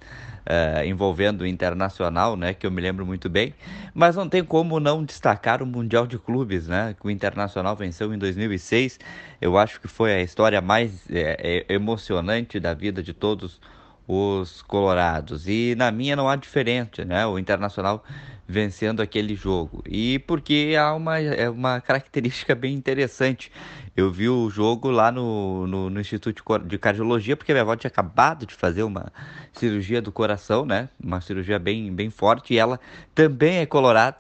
[0.48, 3.54] uh, envolvendo o Internacional, né, que eu me lembro muito bem,
[3.94, 8.14] mas não tem como não destacar o Mundial de Clubes, né, que o Internacional venceu
[8.14, 9.00] em 2006.
[9.42, 13.60] Eu acho que foi a história mais é, emocionante da vida de todos
[14.08, 15.48] os colorados.
[15.48, 17.26] E na minha não há diferente, né?
[17.26, 18.04] O Internacional
[18.48, 19.82] vencendo aquele jogo.
[19.88, 23.52] E porque há uma, é uma característica bem interessante.
[23.96, 27.90] Eu vi o jogo lá no, no, no, Instituto de Cardiologia, porque minha avó tinha
[27.90, 29.12] acabado de fazer uma
[29.54, 30.90] cirurgia do coração, né?
[31.02, 32.80] Uma cirurgia bem, bem forte, e ela
[33.14, 34.18] também é colorada.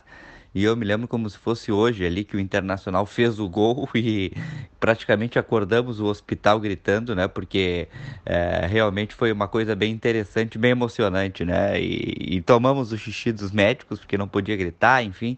[0.53, 3.89] E eu me lembro como se fosse hoje ali que o Internacional fez o gol
[3.95, 4.31] e
[4.79, 7.27] praticamente acordamos o hospital gritando, né?
[7.27, 7.87] Porque
[8.25, 11.81] é, realmente foi uma coisa bem interessante, bem emocionante, né?
[11.81, 15.37] E, e tomamos o xixi dos médicos porque não podia gritar, enfim.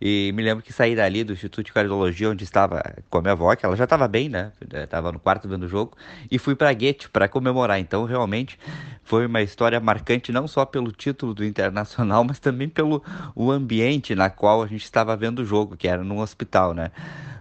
[0.00, 3.32] E me lembro que saí dali do Instituto de Cardiologia, onde estava com a minha
[3.32, 4.52] avó, que ela já estava bem, né?
[4.72, 5.96] Estava no quarto vendo o jogo,
[6.30, 7.78] e fui para Goethe para comemorar.
[7.78, 8.58] Então, realmente,
[9.02, 13.02] foi uma história marcante, não só pelo título do Internacional, mas também pelo
[13.34, 16.90] o ambiente na qual a gente estava vendo o jogo, que era num hospital, né?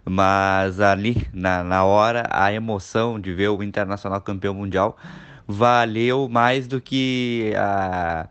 [0.07, 4.95] Mas ali, na, na hora, a emoção de ver o Internacional campeão mundial
[5.47, 8.27] valeu mais do que a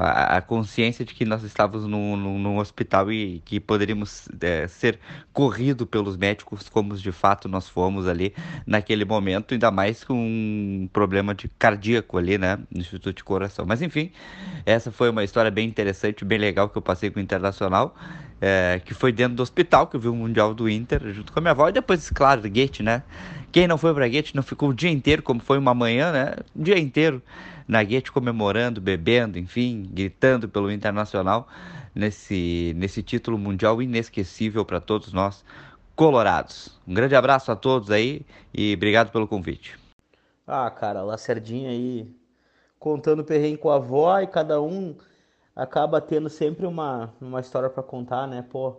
[0.00, 5.00] a, consciência de que nós estávamos num, num, num hospital e que poderíamos é, ser
[5.32, 8.32] corrido pelos médicos como de fato nós fomos ali
[8.64, 13.66] naquele momento, ainda mais com um problema de cardíaco ali, né, no Instituto de Coração.
[13.66, 14.12] Mas enfim,
[14.64, 17.96] essa foi uma história bem interessante, bem legal que eu passei com o Internacional,
[18.40, 21.40] é, que foi dentro do hospital que eu vi o Mundial do Inter junto com
[21.40, 23.02] a minha avó e depois, claro, Guete, né?
[23.50, 26.34] Quem não foi para Guete não ficou o dia inteiro, como foi uma manhã, né?
[26.54, 27.20] O dia inteiro
[27.68, 31.46] na Guete comemorando, bebendo, enfim, gritando pelo Internacional
[31.94, 35.44] nesse, nesse título mundial inesquecível para todos nós
[35.94, 36.78] colorados.
[36.86, 39.78] Um grande abraço a todos aí e obrigado pelo convite.
[40.46, 42.10] Ah, cara, Lacerdinha aí
[42.78, 44.96] contando perrengue com a avó e cada um
[45.54, 48.42] acaba tendo sempre uma, uma história para contar, né?
[48.48, 48.76] Pô,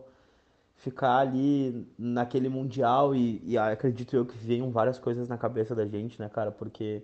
[0.77, 5.85] ficar ali naquele mundial e, e acredito eu que venham várias coisas na cabeça da
[5.85, 6.51] gente, né, cara?
[6.51, 7.03] Porque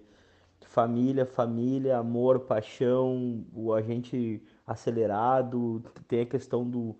[0.65, 6.95] família, família, amor, paixão, o agente acelerado, tem a questão do,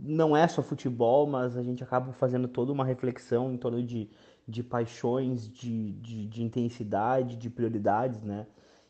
[0.00, 4.10] não é só futebol, mas a gente acaba fazendo toda uma reflexão em torno de,
[4.46, 8.46] de paixões, de, de, de intensidade, de prioridades, né?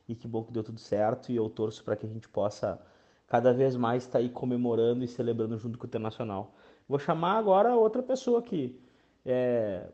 [0.09, 2.81] E que bom que deu tudo certo e eu torço para que a gente possa
[3.27, 6.55] cada vez mais estar tá aí comemorando e celebrando junto com o Internacional.
[6.89, 8.81] Vou chamar agora outra pessoa que
[9.27, 9.87] é,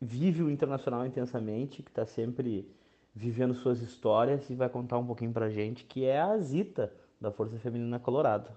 [0.00, 2.66] vive o Internacional intensamente, que está sempre
[3.14, 7.30] vivendo suas histórias e vai contar um pouquinho pra gente, que é a Zita, da
[7.30, 8.50] Força Feminina Colorado.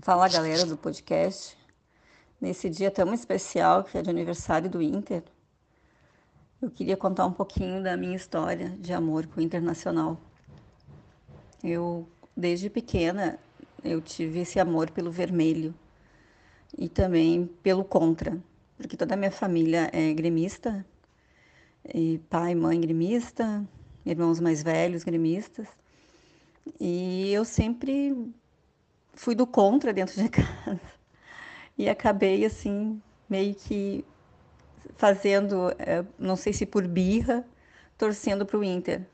[0.00, 1.56] Fala galera do podcast.
[2.40, 5.22] Nesse dia tão especial que é de aniversário do Inter,
[6.60, 10.20] eu queria contar um pouquinho da minha história de amor com o Internacional.
[11.62, 13.38] Eu, desde pequena,
[13.82, 15.74] eu tive esse amor pelo vermelho
[16.76, 18.38] e também pelo contra,
[18.76, 20.84] porque toda a minha família é gremista,
[21.84, 23.66] e pai, mãe gremista,
[24.04, 25.66] irmãos mais velhos gremistas.
[26.80, 28.32] E eu sempre
[29.14, 30.80] fui do contra dentro de casa.
[31.76, 34.04] E acabei assim, meio que
[34.96, 37.44] fazendo, é, não sei se por birra,
[37.98, 39.06] torcendo para o Inter.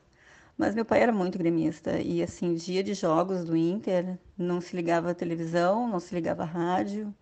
[0.57, 4.75] Mas meu pai era muito gremista e assim, dia de jogos do Inter, não se
[4.75, 7.15] ligava a televisão, não se ligava a rádio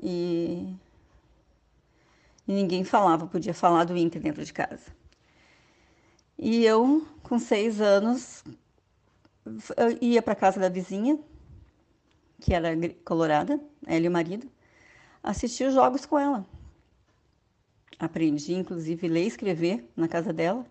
[0.00, 0.72] e,
[2.50, 4.92] e ninguém falava, podia falar do Inter dentro de casa.
[6.36, 8.42] E eu, com seis anos,
[10.00, 11.16] ia para casa da vizinha,
[12.40, 12.70] que era
[13.04, 14.50] colorada, ela e o marido,
[15.22, 16.44] assistir os jogos com ela.
[18.00, 20.66] Aprendi, inclusive, ler e escrever na casa dela.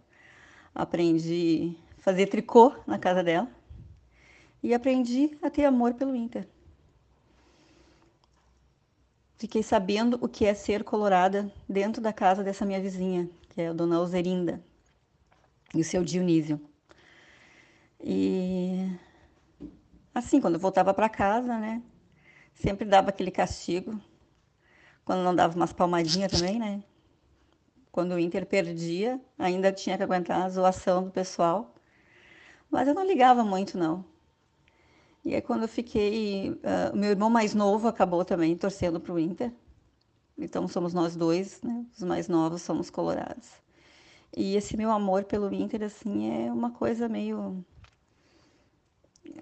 [0.75, 3.49] Aprendi fazer tricô na casa dela.
[4.61, 6.45] E aprendi a ter amor pelo Inter.
[9.39, 13.69] Fiquei sabendo o que é ser colorada dentro da casa dessa minha vizinha, que é
[13.69, 14.61] a dona Alzerinda,
[15.73, 16.59] e o seu Dionísio.
[18.03, 18.85] E
[20.13, 21.81] assim, quando eu voltava para casa, né,
[22.53, 23.97] sempre dava aquele castigo.
[25.05, 26.83] Quando não dava umas palmadinhas também, né?
[27.93, 31.73] Quando o Inter perdia, ainda tinha que aguentar a zoação do pessoal.
[32.69, 34.03] Mas eu não ligava muito, não.
[35.23, 36.51] E aí, quando eu fiquei.
[36.51, 39.51] Uh, meu irmão mais novo acabou também torcendo para o Inter.
[40.37, 41.85] Então, somos nós dois, né?
[41.95, 43.49] Os mais novos somos colorados.
[44.35, 47.63] E esse meu amor pelo Inter, assim, é uma coisa meio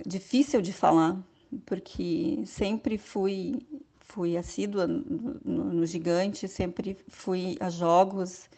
[0.06, 1.18] difícil de falar,
[1.66, 3.60] porque sempre fui
[4.00, 8.50] fui assídua no, no, no Gigante, sempre fui a jogos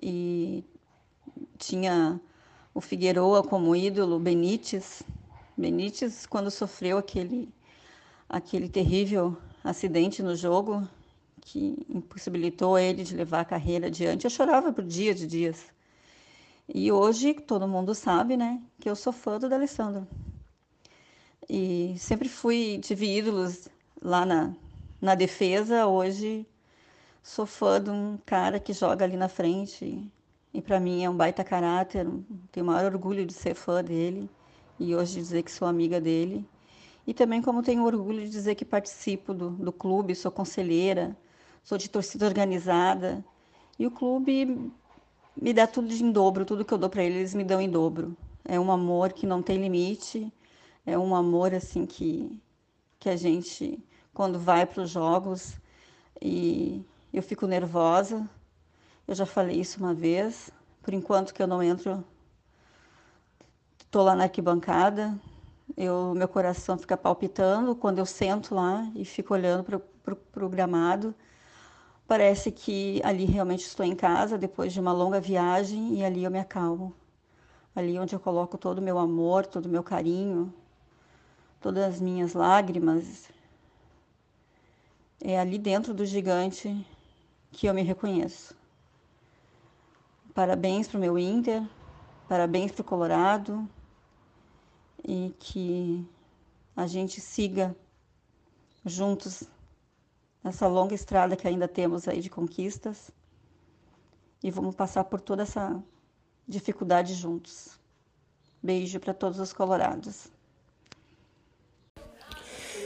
[0.00, 0.64] e
[1.58, 2.20] tinha
[2.72, 5.02] o Figueroa como ídolo, Benítez.
[5.56, 7.52] Benítez, quando sofreu aquele,
[8.28, 10.86] aquele terrível acidente no jogo,
[11.42, 15.66] que impossibilitou ele de levar a carreira adiante, eu chorava por dias de dias.
[16.66, 20.06] E hoje todo mundo sabe, né, que eu sou fã do D'Alessandro.
[21.48, 23.68] E sempre fui, tive ídolos
[24.00, 24.54] lá na,
[25.00, 26.46] na defesa, hoje
[27.22, 30.10] sou fã de um cara que joga ali na frente
[30.54, 32.06] e para mim é um baita caráter,
[32.50, 34.30] tenho o maior orgulho de ser fã dele
[34.82, 36.44] e hoje dizer que sou amiga dele.
[37.06, 41.16] E também como tenho orgulho de dizer que participo do, do clube, sou conselheira,
[41.62, 43.24] sou de torcida organizada
[43.78, 44.70] e o clube
[45.40, 47.70] me dá tudo em dobro, tudo que eu dou para eles, eles me dão em
[47.70, 48.16] dobro.
[48.44, 50.32] É um amor que não tem limite,
[50.84, 52.40] é um amor assim que,
[52.98, 53.78] que a gente,
[54.12, 55.54] quando vai para os jogos,
[56.20, 58.28] e eu fico nervosa.
[59.06, 60.50] Eu já falei isso uma vez.
[60.82, 62.04] Por enquanto que eu não entro,
[63.92, 65.14] estou lá na arquibancada,
[65.76, 71.14] eu, meu coração fica palpitando quando eu sento lá e fico olhando para o gramado.
[72.08, 76.30] Parece que ali realmente estou em casa depois de uma longa viagem e ali eu
[76.30, 76.94] me acalmo.
[77.76, 80.50] Ali onde eu coloco todo o meu amor, todo o meu carinho,
[81.60, 83.28] todas as minhas lágrimas.
[85.22, 86.82] É ali dentro do gigante
[87.50, 88.56] que eu me reconheço.
[90.32, 91.62] Parabéns para o meu Inter,
[92.26, 93.68] parabéns para o Colorado
[95.06, 96.06] e que
[96.76, 97.74] a gente siga
[98.84, 99.44] juntos
[100.42, 103.10] nessa longa estrada que ainda temos aí de conquistas
[104.42, 105.82] e vamos passar por toda essa
[106.46, 107.78] dificuldade juntos.
[108.62, 110.30] Beijo para todos os colorados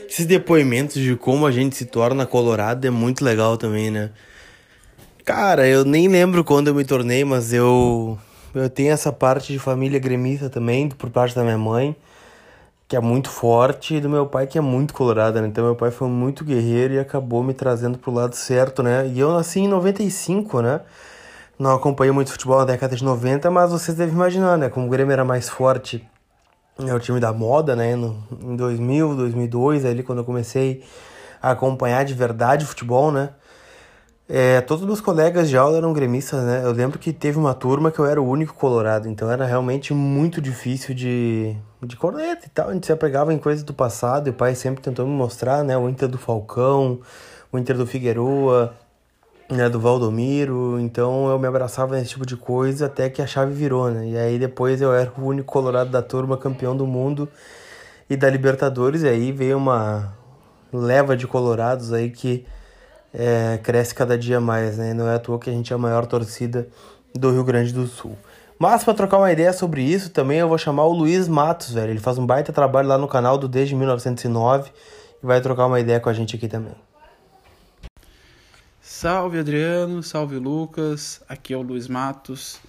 [0.09, 4.11] esses depoimentos de como a gente se torna colorado é muito legal também, né?
[5.25, 8.19] Cara, eu nem lembro quando eu me tornei, mas eu
[8.61, 11.97] eu tenho essa parte de família gremista também, por parte da minha mãe,
[12.89, 15.49] que é muito forte, e do meu pai, que é muito colorado, né?
[15.49, 19.09] Então, meu pai foi muito guerreiro e acabou me trazendo pro lado certo, né?
[19.09, 20.81] E eu nasci em 95, né?
[21.59, 24.69] Não acompanhei muito futebol na década de 90, mas vocês devem imaginar, né?
[24.69, 26.07] Como o Grêmio era mais forte
[26.79, 27.97] é o time da moda, né?
[27.97, 30.85] No, em 2000, 2002, ali quando eu comecei
[31.41, 33.31] a acompanhar de verdade o futebol, né?
[34.29, 36.63] É, todos os meus colegas de aula eram gremistas, né?
[36.65, 39.95] Eu lembro que teve uma turma que eu era o único colorado, então era realmente
[39.95, 42.71] muito difícil de, de corneta e tal.
[42.71, 45.63] A gente se apegava em coisas do passado e o pai sempre tentou me mostrar,
[45.63, 45.79] né?
[45.79, 47.01] O Inter do Falcão,
[47.53, 48.75] o Inter do Figueroa,
[49.49, 49.69] né?
[49.69, 50.81] Do Valdomiro.
[50.81, 54.09] Então eu me abraçava nesse tipo de coisa até que a chave virou, né?
[54.09, 57.29] E aí depois eu era o único colorado da turma, campeão do mundo
[58.11, 59.05] e da Libertadores.
[59.05, 60.13] E aí veio uma
[60.73, 62.45] leva de colorados aí que
[63.19, 64.93] é, cresce cada dia mais, né?
[64.93, 66.69] Não é à toa que a gente é a maior torcida
[67.15, 68.17] do Rio Grande do Sul.
[68.59, 71.91] Mas para trocar uma ideia sobre isso, também eu vou chamar o Luiz Matos, velho.
[71.91, 74.71] Ele faz um baita trabalho lá no canal do Desde 1909
[75.23, 76.75] e vai trocar uma ideia com a gente aqui também.
[78.83, 82.61] Salve Adriano, salve Lucas, aqui é o Luiz Matos.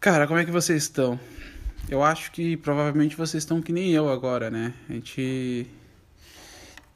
[0.00, 1.18] Cara, como é que vocês estão?
[1.88, 4.74] Eu acho que provavelmente vocês estão que nem eu agora, né?
[4.88, 5.66] A gente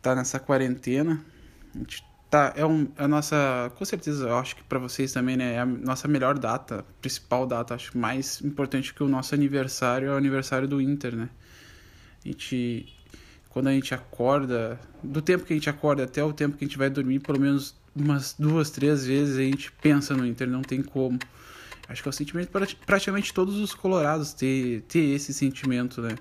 [0.02, 1.20] tá nessa quarentena,
[1.74, 3.72] a gente Tá, é, um, é a nossa.
[3.76, 5.54] Com certeza, eu acho que para vocês também, né?
[5.54, 10.12] É a nossa melhor data, principal data, acho mais importante que o nosso aniversário é
[10.12, 11.30] o aniversário do Inter, né?
[12.24, 12.94] A gente.
[13.48, 16.68] Quando a gente acorda, do tempo que a gente acorda até o tempo que a
[16.68, 20.62] gente vai dormir, pelo menos umas duas, três vezes a gente pensa no Inter, não
[20.62, 21.18] tem como.
[21.88, 26.14] Acho que é o sentimento para praticamente todos os colorados ter, ter esse sentimento, né?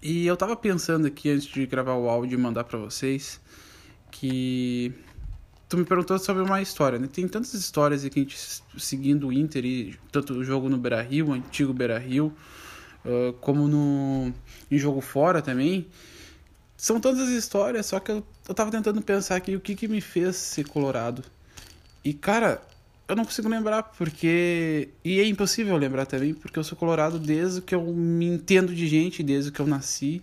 [0.00, 3.38] E eu tava pensando aqui antes de gravar o áudio e mandar para vocês
[4.10, 4.92] que
[5.68, 7.08] tu me perguntou sobre uma história, né?
[7.12, 8.26] Tem tantas histórias aqui
[8.78, 12.32] seguindo o Inter e tanto o jogo no Beira-Rio, o antigo Beira-Rio,
[13.04, 14.32] uh, como no
[14.70, 15.86] em jogo fora também.
[16.76, 20.00] São tantas histórias, só que eu, eu tava tentando pensar aqui o que que me
[20.00, 21.22] fez ser colorado.
[22.04, 22.62] E cara,
[23.08, 27.60] eu não consigo lembrar porque e é impossível lembrar também, porque eu sou colorado desde
[27.60, 30.22] que eu me entendo de gente, desde que eu nasci.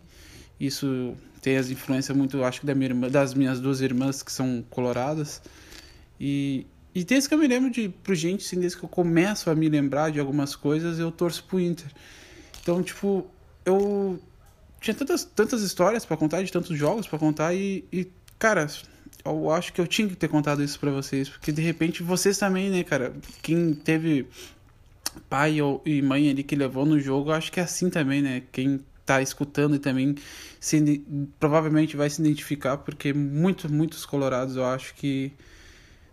[0.60, 1.16] Isso
[1.46, 4.66] tem as influências muito, acho que da minha irmã, das minhas duas irmãs que são
[4.68, 5.44] coloradas.
[6.20, 9.48] E, e desde que eu me lembro de, pro gente, assim, desde que eu começo
[9.52, 11.86] a me lembrar de algumas coisas, eu torço pro Inter.
[12.64, 13.28] Então, tipo,
[13.64, 14.20] eu
[14.82, 18.08] tinha tantas, tantas histórias para contar, de tantos jogos para contar, e, e,
[18.40, 18.66] cara,
[19.24, 22.40] eu acho que eu tinha que ter contado isso para vocês, porque de repente vocês
[22.40, 24.26] também, né, cara, quem teve
[25.30, 28.42] pai ou, e mãe ali que levou no jogo, acho que é assim também, né,
[28.52, 30.16] quem tá escutando e também
[30.60, 31.06] se,
[31.40, 35.32] provavelmente vai se identificar, porque muitos, muitos colorados eu acho que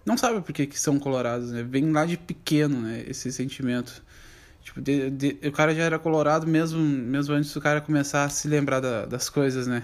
[0.05, 1.63] não sabem por que, que são colorados, né?
[1.63, 3.05] Vem lá de pequeno, né?
[3.07, 4.03] Esse sentimento.
[4.63, 8.29] Tipo, de, de, o cara já era colorado mesmo, mesmo antes do cara começar a
[8.29, 9.83] se lembrar da, das coisas, né?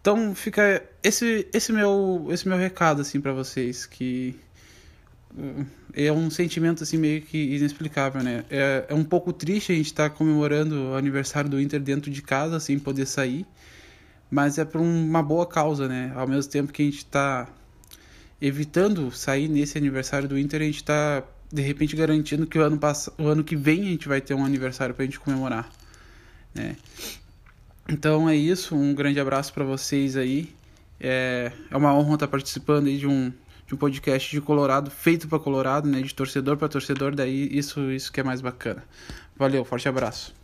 [0.00, 4.38] Então fica esse, esse, meu, esse meu recado, assim, para vocês, que
[5.94, 8.44] é um sentimento assim meio que inexplicável, né?
[8.50, 12.10] É, é um pouco triste a gente estar tá comemorando o aniversário do Inter dentro
[12.10, 13.46] de casa sem poder sair,
[14.30, 16.12] mas é por uma boa causa, né?
[16.14, 17.48] Ao mesmo tempo que a gente está
[18.40, 22.78] evitando sair nesse aniversário do Inter, a gente está de repente garantindo que o ano
[23.18, 25.68] o ano que vem a gente vai ter um aniversário para a gente comemorar,
[26.54, 26.76] né?
[27.88, 30.54] Então é isso, um grande abraço para vocês aí.
[31.00, 33.32] É, é uma honra estar participando aí de um
[33.70, 37.92] de um podcast de Colorado, feito para Colorado, né, de torcedor para torcedor, daí isso
[37.92, 38.82] isso que é mais bacana.
[39.36, 40.34] Valeu, forte abraço.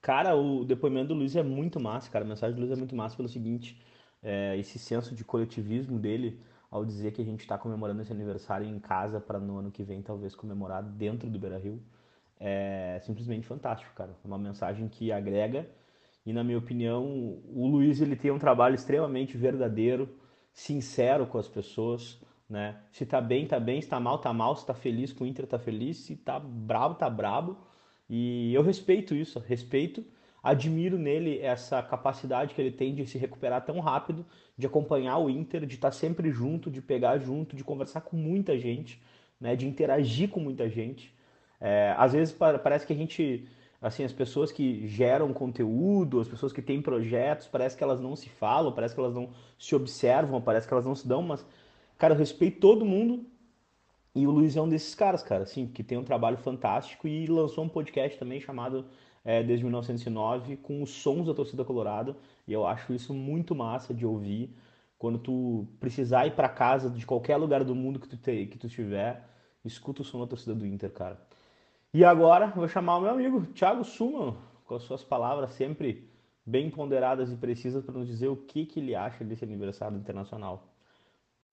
[0.00, 2.24] Cara, o depoimento do Luiz é muito massa, cara.
[2.24, 3.82] A mensagem do Luiz é muito massa pelo seguinte:
[4.22, 8.64] é, esse senso de coletivismo dele ao dizer que a gente está comemorando esse aniversário
[8.64, 11.82] em casa para no ano que vem talvez comemorar dentro do Beira Rio
[12.38, 14.12] é simplesmente fantástico, cara.
[14.24, 15.68] É uma mensagem que agrega
[16.24, 17.04] e na minha opinião
[17.52, 20.08] o Luiz ele tem um trabalho extremamente verdadeiro
[20.52, 22.76] sincero com as pessoas, né?
[22.92, 25.26] Se tá bem, tá bem, se tá mal, tá mal, se tá feliz com o
[25.26, 27.56] Inter, tá feliz, se tá brabo, tá brabo.
[28.08, 30.04] E eu respeito isso, respeito,
[30.42, 34.24] admiro nele essa capacidade que ele tem de se recuperar tão rápido,
[34.56, 38.16] de acompanhar o Inter, de estar tá sempre junto, de pegar junto, de conversar com
[38.16, 39.00] muita gente,
[39.40, 39.54] né?
[39.54, 41.14] De interagir com muita gente.
[41.60, 43.46] É, às vezes parece que a gente
[43.80, 48.16] assim, as pessoas que geram conteúdo, as pessoas que têm projetos, parece que elas não
[48.16, 51.46] se falam, parece que elas não se observam, parece que elas não se dão, mas,
[51.96, 53.24] cara, eu respeito todo mundo.
[54.14, 57.26] E o Luiz é um desses caras, cara, assim, que tem um trabalho fantástico e
[57.26, 58.86] lançou um podcast também chamado
[59.24, 62.16] é, Desde 1909 com os sons da torcida colorada.
[62.46, 64.56] E eu acho isso muito massa de ouvir.
[64.98, 68.58] Quando tu precisar ir para casa de qualquer lugar do mundo que tu, te, que
[68.58, 69.28] tu estiver,
[69.64, 71.27] escuta o som da torcida do Inter, cara.
[71.92, 74.36] E agora vou chamar o meu amigo Thiago Suman,
[74.66, 76.06] com as suas palavras sempre
[76.44, 80.68] bem ponderadas e precisas para nos dizer o que, que ele acha desse aniversário internacional.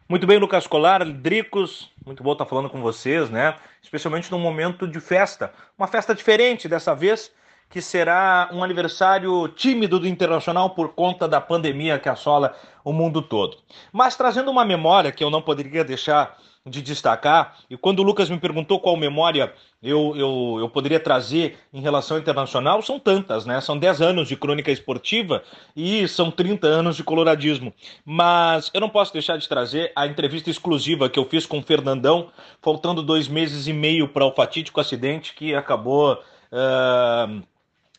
[0.10, 3.56] Muito bem, Lucas Colar, Dricos, muito bom estar falando com vocês, né?
[3.82, 7.32] Especialmente num momento de festa, uma festa diferente dessa vez,
[7.70, 13.22] que será um aniversário tímido do Internacional por conta da pandemia que assola o mundo
[13.22, 13.58] todo.
[13.92, 18.28] Mas trazendo uma memória que eu não poderia deixar de destacar, e quando o Lucas
[18.28, 19.53] me perguntou qual memória
[19.84, 23.61] eu, eu, eu poderia trazer em relação internacional, são tantas, né?
[23.61, 25.43] São 10 anos de crônica esportiva
[25.76, 27.72] e são 30 anos de coloradismo.
[28.03, 31.63] Mas eu não posso deixar de trazer a entrevista exclusiva que eu fiz com o
[31.63, 32.32] Fernandão,
[32.63, 36.20] faltando dois meses e meio para o fatídico acidente que acabou.
[36.51, 37.55] Uh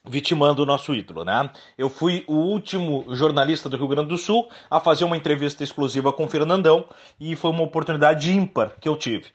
[0.07, 1.51] vitimando o nosso ídolo, né?
[1.77, 6.13] Eu fui o último jornalista do Rio Grande do Sul a fazer uma entrevista exclusiva
[6.13, 6.85] com o Fernandão
[7.21, 9.27] e foi uma oportunidade ímpar que eu tive.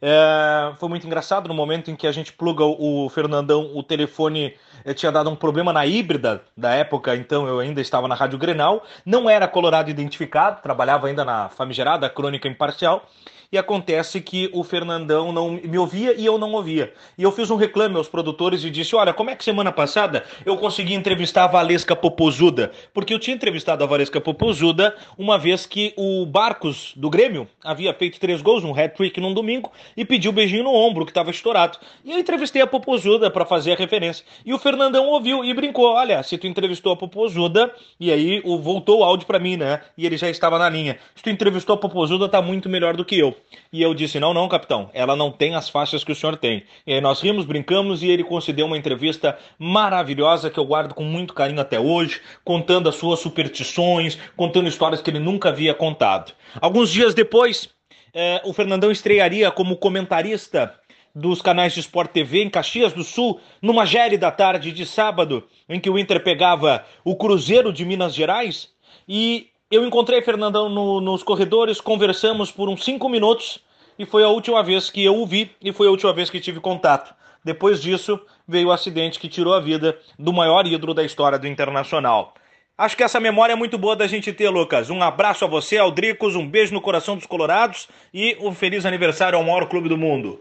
[0.00, 3.82] É, foi muito engraçado no momento em que a gente pluga o, o Fernandão, o
[3.82, 4.54] telefone
[4.84, 8.38] eh, tinha dado um problema na híbrida da época, então eu ainda estava na Rádio
[8.38, 13.06] Grenal, não era colorado identificado, trabalhava ainda na famigerada Crônica Imparcial,
[13.50, 16.92] e acontece que o Fernandão não me ouvia e eu não ouvia.
[17.16, 20.24] E eu fiz um reclame aos produtores e disse: Olha, como é que semana passada
[20.44, 22.72] eu consegui entrevistar a Valesca Popozuda?
[22.92, 27.92] Porque eu tinha entrevistado a Valesca Popozuda uma vez que o Barcos do Grêmio havia
[27.94, 31.30] feito três gols, um hat-trick num domingo, e pediu um beijinho no ombro, que estava
[31.30, 31.78] estourado.
[32.04, 34.24] E eu entrevistei a Popozuda para fazer a referência.
[34.44, 39.00] E o Fernandão ouviu e brincou: Olha, se tu entrevistou a Popozuda, e aí voltou
[39.00, 39.80] o áudio para mim, né?
[39.96, 40.98] E ele já estava na linha.
[41.14, 43.35] Se tu entrevistou a Popozuda, tá muito melhor do que eu.
[43.72, 46.64] E eu disse: Não, não, capitão, ela não tem as faixas que o senhor tem.
[46.86, 51.04] E aí nós rimos, brincamos e ele concedeu uma entrevista maravilhosa que eu guardo com
[51.04, 56.32] muito carinho até hoje, contando as suas superstições, contando histórias que ele nunca havia contado.
[56.60, 57.68] Alguns dias depois,
[58.14, 60.74] eh, o Fernandão estrearia como comentarista
[61.14, 65.80] dos canais de Sport TV em Caxias do Sul, numa gélida tarde de sábado, em
[65.80, 68.68] que o Inter pegava o Cruzeiro de Minas Gerais,
[69.08, 73.58] e eu encontrei Fernandão no, nos corredores, conversamos por uns cinco minutos
[73.98, 76.40] e foi a última vez que eu o vi e foi a última vez que
[76.40, 77.14] tive contato.
[77.44, 81.46] Depois disso, veio o acidente que tirou a vida do maior ídolo da história do
[81.46, 82.34] Internacional.
[82.78, 84.90] Acho que essa memória é muito boa da gente ter, Lucas.
[84.90, 89.38] Um abraço a você, Aldricos, um beijo no coração dos Colorados e um feliz aniversário
[89.38, 90.40] ao maior clube do mundo.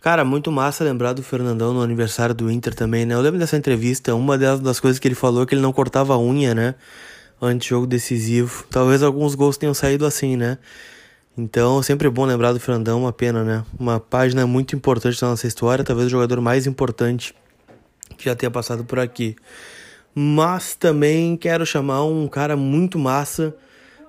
[0.00, 3.14] Cara, muito massa lembrar do Fernandão no aniversário do Inter também, né?
[3.14, 6.14] Eu lembro dessa entrevista, uma das coisas que ele falou é que ele não cortava
[6.14, 6.74] a unha, né?
[7.40, 8.64] Antes-jogo decisivo.
[8.70, 10.58] Talvez alguns gols tenham saído assim, né?
[11.36, 13.64] Então, sempre é bom lembrar do Fernandão, uma pena, né?
[13.78, 17.34] Uma página muito importante da nossa história, talvez o jogador mais importante
[18.16, 19.36] que já tenha passado por aqui.
[20.14, 23.54] Mas também quero chamar um cara muito massa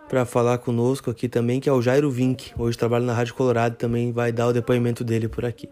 [0.07, 2.53] para falar conosco aqui também, que é o Jairo Vink.
[2.57, 5.67] Hoje trabalha na Rádio Colorado, também vai dar o depoimento dele por aqui.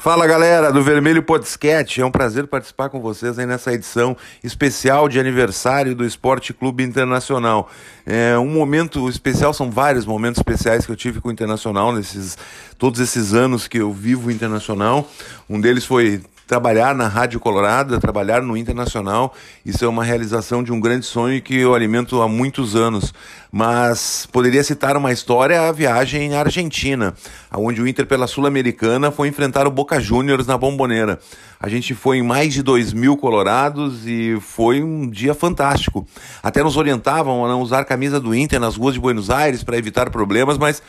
[0.00, 5.10] Fala galera do Vermelho Podcast, é um prazer participar com vocês aí nessa edição especial
[5.10, 7.68] de aniversário do Esporte Clube Internacional.
[8.06, 12.38] É um momento especial, são vários momentos especiais que eu tive com o Internacional nesses
[12.78, 15.06] todos esses anos que eu vivo o Internacional.
[15.50, 19.32] Um deles foi trabalhar na Rádio Colorado, trabalhar no Internacional.
[19.64, 23.14] Isso é uma realização de um grande sonho que eu alimento há muitos anos.
[23.52, 27.14] Mas poderia citar uma história, a viagem à Argentina,
[27.54, 31.20] onde o Inter pela Sul-Americana foi enfrentar o Boca Juniors na Bomboneira.
[31.60, 36.04] A gente foi em mais de 2 mil colorados e foi um dia fantástico.
[36.42, 39.78] Até nos orientavam a não usar camisa do Inter nas ruas de Buenos Aires para
[39.78, 40.82] evitar problemas, mas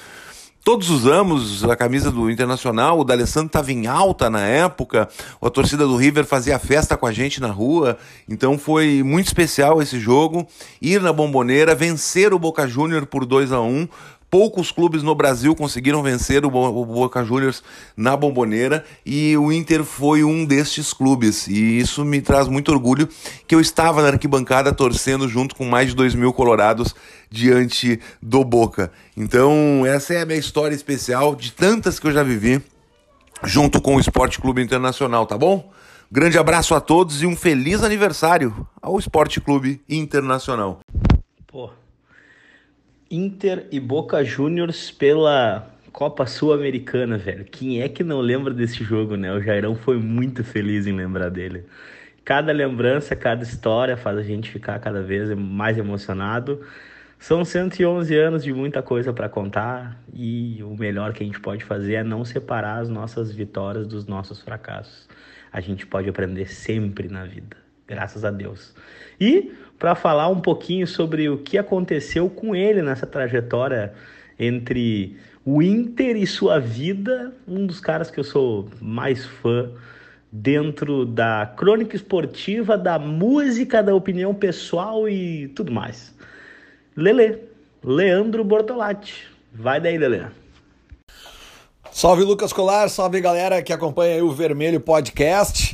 [0.63, 5.09] Todos usamos a camisa do Internacional, o D'Alessandro estava em alta na época,
[5.41, 7.97] a torcida do River fazia festa com a gente na rua,
[8.29, 10.47] então foi muito especial esse jogo,
[10.79, 13.87] ir na Bomboneira, vencer o Boca Júnior por 2 a 1
[14.31, 17.61] Poucos clubes no Brasil conseguiram vencer o Boca Juniors
[17.97, 21.47] na bomboneira e o Inter foi um destes clubes.
[21.47, 23.09] E isso me traz muito orgulho
[23.45, 26.95] que eu estava na arquibancada torcendo junto com mais de 2 mil colorados
[27.29, 28.89] diante do Boca.
[29.17, 32.61] Então, essa é a minha história especial de tantas que eu já vivi
[33.43, 35.69] junto com o Esporte Clube Internacional, tá bom?
[36.09, 40.79] Grande abraço a todos e um feliz aniversário ao Esporte Clube Internacional.
[41.47, 41.69] Pô,
[43.11, 47.43] Inter e Boca Juniors pela Copa Sul-Americana, velho.
[47.43, 49.33] Quem é que não lembra desse jogo, né?
[49.33, 51.65] O Jairão foi muito feliz em lembrar dele.
[52.23, 56.61] Cada lembrança, cada história faz a gente ficar cada vez mais emocionado.
[57.19, 61.65] São 111 anos de muita coisa para contar e o melhor que a gente pode
[61.65, 65.09] fazer é não separar as nossas vitórias dos nossos fracassos.
[65.51, 68.73] A gente pode aprender sempre na vida, graças a Deus.
[69.19, 69.51] E
[69.81, 73.91] para falar um pouquinho sobre o que aconteceu com ele nessa trajetória
[74.37, 79.71] entre o Inter e sua vida, um dos caras que eu sou mais fã
[80.31, 86.13] dentro da crônica esportiva, da música, da opinião pessoal e tudo mais.
[86.95, 87.39] Lele,
[87.83, 89.27] Leandro Bortolatti.
[89.51, 90.27] Vai daí, Lele.
[91.91, 95.70] Salve Lucas Colar, salve galera que acompanha o Vermelho Podcast.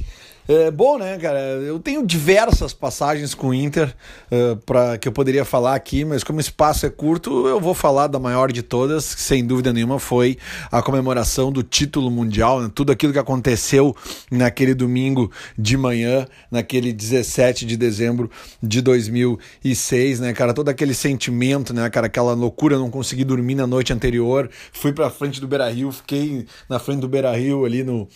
[0.47, 1.39] É, bom, né, cara?
[1.39, 3.93] Eu tenho diversas passagens com o Inter
[4.31, 7.73] uh, para que eu poderia falar aqui, mas como o espaço é curto, eu vou
[7.73, 10.37] falar da maior de todas, que sem dúvida nenhuma foi
[10.71, 12.71] a comemoração do título mundial, né?
[12.73, 13.93] tudo aquilo que aconteceu
[14.31, 18.31] naquele domingo de manhã, naquele 17 de dezembro
[18.63, 20.53] de 2006, né, cara?
[20.53, 22.07] Todo aquele sentimento, né, cara?
[22.07, 26.45] Aquela loucura, não consegui dormir na noite anterior, fui para frente do Beira Rio, fiquei
[26.69, 28.07] na frente do Beira Rio ali no,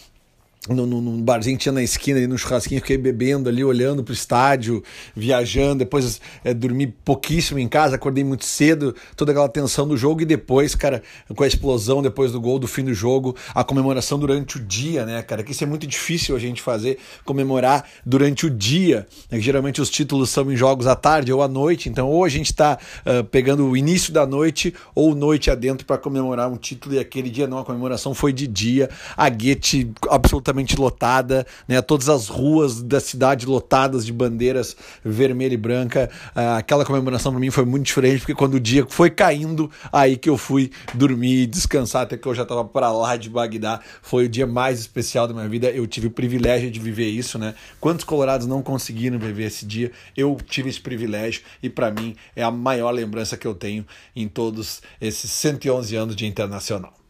[0.69, 4.13] no, no, barzinho que tinha na esquina, ali no churrasquinho, fiquei bebendo ali, olhando pro
[4.13, 4.83] estádio,
[5.15, 10.21] viajando, depois é, dormi pouquíssimo em casa, acordei muito cedo, toda aquela tensão do jogo,
[10.21, 11.01] e depois, cara,
[11.35, 15.03] com a explosão depois do gol, do fim do jogo, a comemoração durante o dia,
[15.03, 19.39] né, cara, que isso é muito difícil a gente fazer, comemorar durante o dia, né,
[19.39, 22.53] geralmente os títulos são em jogos à tarde ou à noite, então ou a gente
[22.53, 26.99] tá uh, pegando o início da noite ou noite adentro para comemorar um título, e
[26.99, 31.81] aquele dia não, a comemoração foi de dia, a Guete absolutamente absolutamente lotada, né?
[31.81, 36.09] Todas as ruas da cidade lotadas de bandeiras vermelha e branca.
[36.35, 40.17] Uh, aquela comemoração para mim foi muito diferente, porque quando o dia foi caindo, aí
[40.17, 43.79] que eu fui dormir e descansar, até que eu já estava para lá de Bagdá.
[44.01, 45.69] Foi o dia mais especial da minha vida.
[45.69, 47.55] Eu tive o privilégio de viver isso, né?
[47.79, 49.91] Quantos colorados não conseguiram viver esse dia?
[50.15, 53.85] Eu tive esse privilégio e para mim é a maior lembrança que eu tenho
[54.15, 57.00] em todos esses 111 anos de internacional.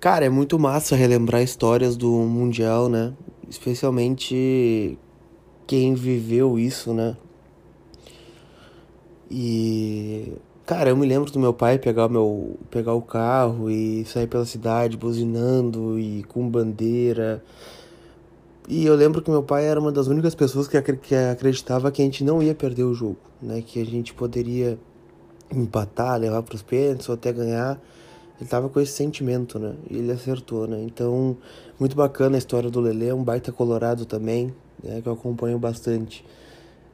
[0.00, 3.12] Cara, é muito massa relembrar histórias do Mundial, né?
[3.50, 4.98] Especialmente
[5.66, 7.18] quem viveu isso, né?
[9.30, 10.32] E.
[10.64, 14.46] Cara, eu me lembro do meu pai pegar, meu, pegar o carro e sair pela
[14.46, 17.44] cidade buzinando e com bandeira.
[18.66, 22.04] E eu lembro que meu pai era uma das únicas pessoas que acreditava que a
[22.06, 23.60] gente não ia perder o jogo, né?
[23.60, 24.78] Que a gente poderia
[25.52, 27.78] empatar, levar para os pênaltis ou até ganhar
[28.40, 29.74] ele tava com esse sentimento, né?
[29.90, 30.82] E ele acertou, né?
[30.82, 31.36] Então,
[31.78, 35.02] muito bacana a história do Lele, é um baita colorado também, né?
[35.02, 36.24] Que eu acompanho bastante.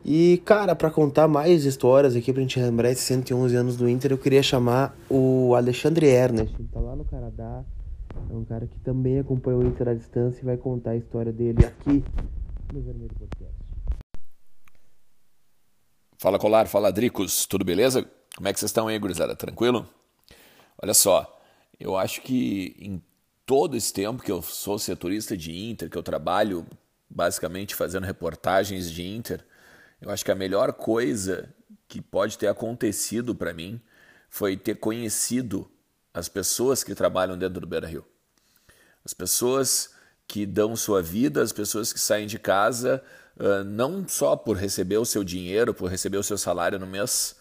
[0.05, 4.13] E, cara, para contar mais histórias aqui, pra gente lembrar esses 111 anos do Inter,
[4.13, 6.55] eu queria chamar o Alexandre Ernest.
[6.59, 7.65] Ele tá lá no Canadá,
[8.31, 11.33] é um cara que também acompanhou o Inter à distância e vai contar a história
[11.33, 12.05] dele aqui
[12.73, 13.55] no Vermelho Podcast.
[16.19, 18.05] Fala Colar, fala Dricos, tudo beleza?
[18.37, 19.37] Como é que vocês estão aí, gurizada?
[19.37, 19.87] Tranquilo?
[20.83, 21.36] Olha só,
[21.79, 23.03] eu acho que em
[23.45, 26.67] todo esse tempo que eu sou setorista de Inter, que eu trabalho
[27.09, 29.45] basicamente fazendo reportagens de Inter,
[30.01, 31.55] eu acho que a melhor coisa
[31.89, 33.81] que pode ter acontecido para mim
[34.29, 35.71] foi ter conhecido
[36.13, 38.05] as pessoas que trabalham dentro do Beira Rio.
[39.05, 39.95] As pessoas
[40.27, 43.03] que dão sua vida, as pessoas que saem de casa
[43.67, 47.36] não só por receber o seu dinheiro, por receber o seu salário no mês,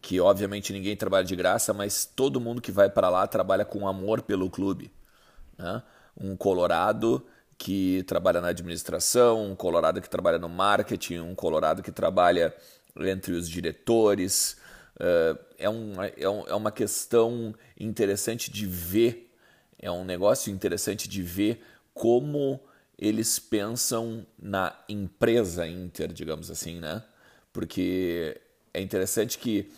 [0.00, 3.88] que obviamente ninguém trabalha de graça, mas todo mundo que vai para lá trabalha com
[3.88, 4.90] amor pelo clube.
[5.56, 5.82] Né?
[6.16, 7.24] Um colorado
[7.56, 12.54] que trabalha na administração, um colorado que trabalha no marketing, um colorado que trabalha
[12.96, 14.56] entre os diretores.
[14.96, 15.70] Uh, é, é,
[16.28, 19.32] um, é uma questão interessante de ver,
[19.78, 22.60] é um negócio interessante de ver como
[22.96, 27.02] eles pensam na empresa Inter, digamos assim, né?
[27.52, 28.40] Porque
[28.74, 29.70] é interessante que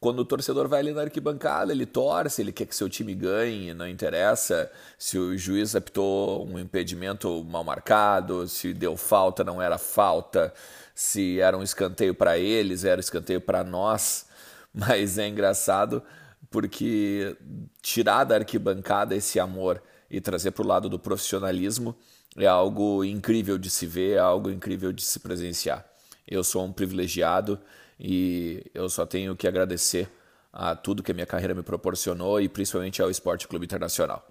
[0.00, 3.74] quando o torcedor vai ali na arquibancada, ele torce, ele quer que seu time ganhe,
[3.74, 9.76] não interessa se o juiz apitou um impedimento mal marcado, se deu falta, não era
[9.76, 10.54] falta,
[10.94, 14.26] se era um escanteio para eles, era um escanteio para nós.
[14.72, 16.02] Mas é engraçado
[16.50, 17.36] porque
[17.82, 21.94] tirar da arquibancada esse amor e trazer para o lado do profissionalismo
[22.36, 25.84] é algo incrível de se ver, é algo incrível de se presenciar.
[26.26, 27.60] Eu sou um privilegiado
[28.00, 30.08] e eu só tenho que agradecer
[30.50, 34.26] a tudo que a minha carreira me proporcionou e principalmente ao Esporte Clube Internacional.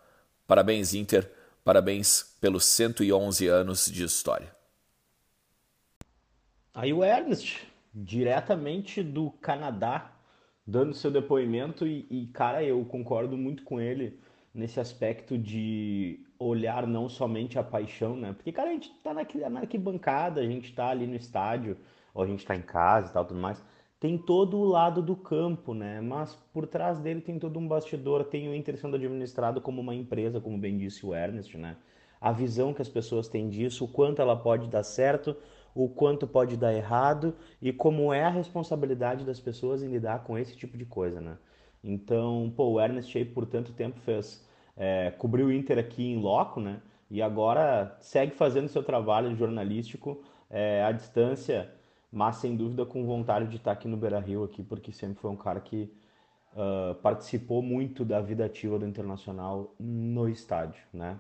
[0.48, 1.32] Parabéns, Inter,
[1.64, 4.54] parabéns pelos 111 anos de história.
[6.74, 10.14] Aí o Ernest, diretamente do Canadá,
[10.66, 14.20] dando seu depoimento e, e, cara, eu concordo muito com ele
[14.54, 18.34] nesse aspecto de olhar não somente a paixão, né?
[18.34, 21.78] Porque, cara, a gente tá na, na arquibancada, a gente tá ali no estádio,
[22.14, 23.64] ou a gente está em casa e tal, tudo mais,
[24.00, 26.00] tem todo o lado do campo, né?
[26.00, 29.94] Mas por trás dele tem todo um bastidor, tem o Inter sendo administrado como uma
[29.94, 31.76] empresa, como bem disse o Ernest, né?
[32.22, 35.36] A visão que as pessoas têm disso, o quanto ela pode dar certo,
[35.76, 40.38] o quanto pode dar errado e como é a responsabilidade das pessoas em lidar com
[40.38, 41.38] esse tipo de coisa, né?
[41.84, 44.46] Então, pô, o Ernest aí por tanto tempo fez,
[44.78, 46.82] é, cobriu o Inter aqui em loco, né?
[47.10, 51.70] E agora segue fazendo seu trabalho jornalístico é, à distância
[52.12, 55.30] mas sem dúvida com vontade de estar aqui no Beira Rio, aqui, porque sempre foi
[55.30, 55.92] um cara que
[56.54, 61.20] uh, participou muito da vida ativa do Internacional no estádio, né?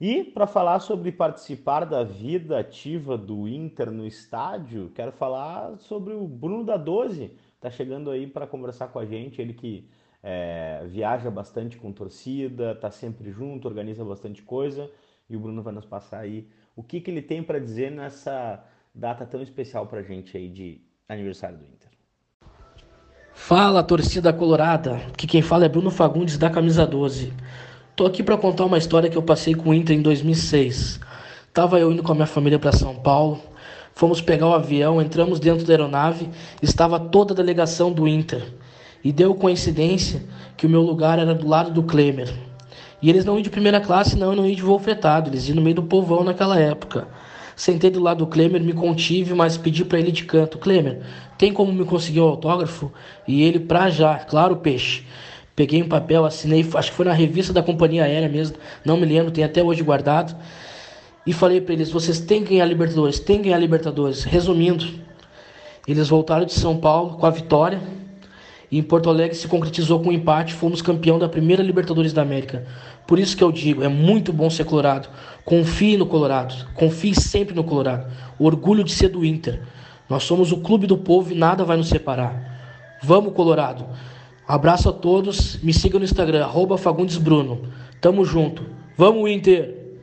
[0.00, 6.14] E para falar sobre participar da vida ativa do Inter no estádio, quero falar sobre
[6.14, 7.36] o Bruno da 12.
[7.60, 9.86] Tá chegando aí para conversar com a gente, ele que
[10.22, 14.90] é, viaja bastante com torcida, tá sempre junto, organiza bastante coisa.
[15.28, 18.64] E o Bruno vai nos passar aí o que, que ele tem para dizer nessa
[18.94, 21.88] data tão especial para a gente aí de aniversário do Inter.
[23.32, 24.96] Fala, torcida colorada.
[25.12, 27.32] Aqui quem fala é Bruno Fagundes da camisa 12.
[27.96, 31.00] Tô aqui para contar uma história que eu passei com o Inter em 2006.
[31.52, 33.40] Tava eu indo com a minha família para São Paulo.
[33.94, 36.30] Fomos pegar o avião, entramos dentro da aeronave,
[36.62, 38.54] estava toda a delegação do Inter.
[39.02, 40.22] E deu coincidência
[40.56, 42.32] que o meu lugar era do lado do Klemer.
[43.02, 45.56] E eles não iam de primeira classe, não, não iam de voo fretado, eles iam
[45.56, 47.08] no meio do povão naquela época.
[47.60, 51.02] Sentei do lado do Klemer, me contive, mas pedi para ele de canto: Klemer,
[51.36, 52.90] tem como me conseguir o um autógrafo?
[53.28, 55.04] E ele, pra já, claro, peixe.
[55.54, 59.04] Peguei um papel, assinei, acho que foi na revista da companhia aérea mesmo, não me
[59.04, 60.34] lembro, tem até hoje guardado.
[61.26, 64.24] E falei para eles: vocês têm que ganhar Libertadores, têm que ganhar Libertadores.
[64.24, 64.86] Resumindo,
[65.86, 67.78] eles voltaram de São Paulo com a vitória.
[68.70, 72.22] E em Porto Alegre se concretizou com um empate, fomos campeão da primeira Libertadores da
[72.22, 72.64] América.
[73.10, 75.08] Por isso que eu digo, é muito bom ser colorado.
[75.44, 78.06] Confie no Colorado, confie sempre no Colorado.
[78.38, 79.62] O orgulho de ser do Inter.
[80.08, 83.00] Nós somos o clube do povo e nada vai nos separar.
[83.02, 83.84] Vamos, Colorado.
[84.46, 85.60] Abraço a todos.
[85.60, 86.46] Me siga no Instagram,
[86.78, 87.62] @fagundesbruno.
[88.00, 88.64] Tamo junto.
[88.96, 89.98] Vamos, Inter!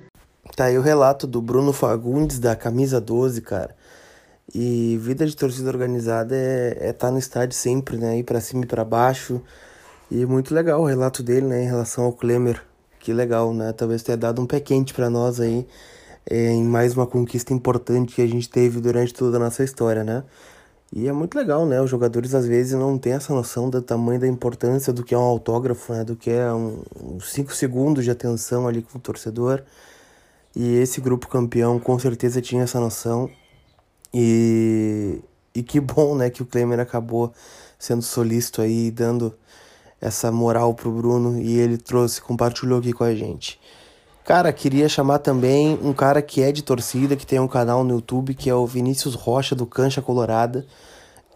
[0.54, 3.74] Tá aí o relato do Bruno Fagundes, da camisa 12, cara.
[4.54, 8.18] E vida de torcida organizada é estar é tá no estádio sempre, né?
[8.18, 9.42] Ir pra cima e pra baixo.
[10.12, 11.64] E muito legal o relato dele, né?
[11.64, 12.68] Em relação ao Klemer.
[13.00, 13.72] Que legal, né?
[13.74, 15.68] Talvez tenha dado um pé quente pra nós aí.
[16.30, 20.04] É, em mais uma conquista importante que a gente teve durante toda a nossa história,
[20.04, 20.24] né?
[20.94, 21.82] E é muito legal, né?
[21.82, 25.18] Os jogadores às vezes não têm essa noção do tamanho da importância do que é
[25.18, 26.04] um autógrafo, né?
[26.04, 26.84] Do que é um
[27.20, 29.64] 5 segundos de atenção ali com o torcedor.
[30.56, 33.30] E esse grupo campeão com certeza tinha essa noção.
[34.14, 35.22] E,
[35.54, 36.30] e que bom, né?
[36.30, 37.34] Que o Klemer acabou
[37.78, 39.36] sendo solícito aí, dando
[40.02, 41.40] essa moral pro Bruno.
[41.42, 43.60] E ele trouxe, compartilhou aqui com a gente.
[44.24, 47.96] Cara, queria chamar também um cara que é de torcida, que tem um canal no
[47.96, 50.66] YouTube, que é o Vinícius Rocha do Cancha Colorada.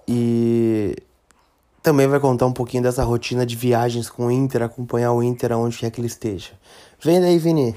[0.07, 0.95] E
[1.81, 5.53] também vai contar um pouquinho dessa rotina de viagens com o Inter, acompanhar o Inter
[5.53, 6.51] aonde quer que ele esteja.
[7.01, 7.75] Vem daí, Vini.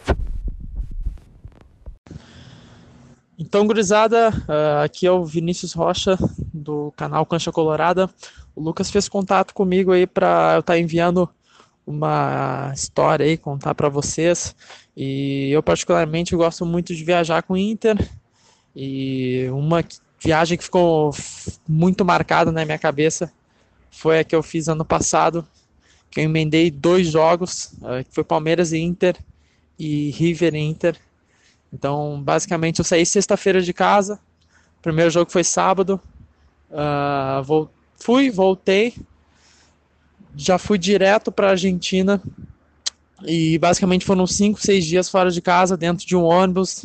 [3.39, 6.19] Então, gurizada, uh, aqui é o Vinícius Rocha
[6.53, 8.09] do canal Cancha Colorada.
[8.55, 11.29] O Lucas fez contato comigo aí para eu estar tá enviando
[11.87, 14.55] uma história aí, contar para vocês.
[14.97, 17.97] E eu particularmente gosto muito de viajar com o Inter.
[18.75, 19.85] E uma
[20.23, 21.15] viagem que ficou
[21.69, 23.31] muito marcada na minha cabeça
[23.91, 25.47] foi a que eu fiz ano passado,
[26.11, 27.75] que eu emendei dois jogos,
[28.09, 29.17] que foi Palmeiras e Inter
[29.79, 30.97] e River e Inter.
[31.73, 34.19] Então, basicamente, eu saí sexta-feira de casa.
[34.81, 36.01] Primeiro jogo foi sábado.
[36.71, 38.95] Uh, vou, fui, voltei.
[40.37, 42.21] Já fui direto para a Argentina
[43.23, 46.85] e basicamente foram cinco, seis dias fora de casa, dentro de um ônibus.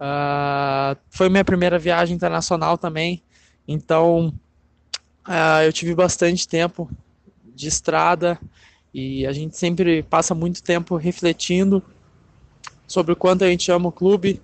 [0.00, 3.22] Uh, foi minha primeira viagem internacional também,
[3.68, 4.32] então
[5.28, 6.90] uh, eu tive bastante tempo
[7.54, 8.40] de estrada
[8.94, 11.82] e a gente sempre passa muito tempo refletindo
[12.86, 14.40] sobre o quanto a gente ama o clube,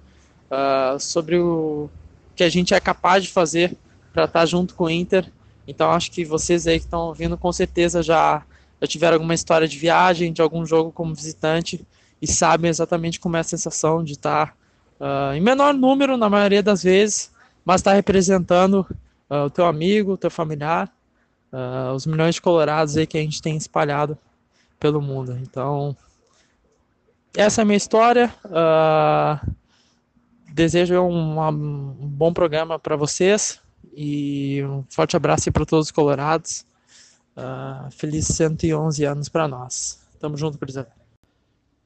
[0.50, 1.88] uh, sobre o
[2.36, 3.74] que a gente é capaz de fazer
[4.12, 5.32] para estar tá junto com o Inter.
[5.66, 8.42] Então acho que vocês aí que estão ouvindo com certeza já
[8.80, 11.84] já tiveram alguma história de viagem, de algum jogo como visitante
[12.20, 14.56] e sabem exatamente como é a sensação de estar
[15.00, 17.32] uh, em menor número na maioria das vezes,
[17.64, 18.86] mas estar representando
[19.30, 20.92] uh, o teu amigo, o teu familiar,
[21.52, 24.16] uh, os milhões de colorados aí que a gente tem espalhado
[24.78, 25.38] pelo mundo.
[25.40, 25.96] Então,
[27.34, 28.32] essa é a minha história.
[30.52, 33.60] desejo um, um bom programa para vocês
[33.96, 36.66] e um forte abraço para todos os colorados.
[37.34, 40.06] Uh, feliz 111 anos para nós.
[40.20, 40.86] Tamo junto, Priscila.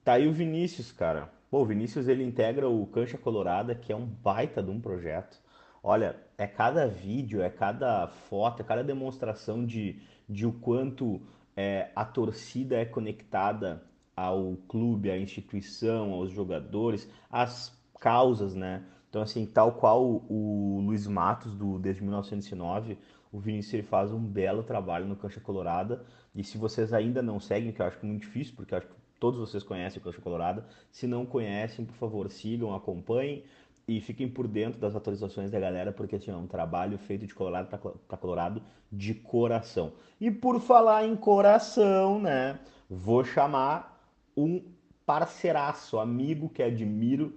[0.04, 1.30] Tá aí o Vinícius, cara.
[1.48, 5.38] Pô, o Vinícius ele integra o Cancha Colorada, que é um baita de um projeto.
[5.82, 11.20] Olha, é cada vídeo, é cada foto, é cada demonstração de, de o quanto
[11.56, 13.82] é, a torcida é conectada
[14.16, 18.82] ao clube, à instituição, aos jogadores, às causas, né?
[19.10, 22.96] Então, assim, tal qual o, Luiz Matos, do Desde 1909,
[23.32, 26.04] o Vinícius faz um belo trabalho no Cancha Colorada.
[26.32, 28.78] E se vocês ainda não seguem, que eu acho que é muito difícil, porque eu
[28.78, 33.42] acho que todos vocês conhecem o Cancha Colorada, se não conhecem, por favor, sigam, acompanhem
[33.86, 37.34] e fiquem por dentro das atualizações da galera, porque assim, é um trabalho feito de
[37.34, 37.68] Colorado
[38.06, 39.92] para Colorado de coração.
[40.20, 44.00] E por falar em coração, né, vou chamar
[44.36, 44.62] um
[45.04, 47.36] parceiraço, amigo que admiro,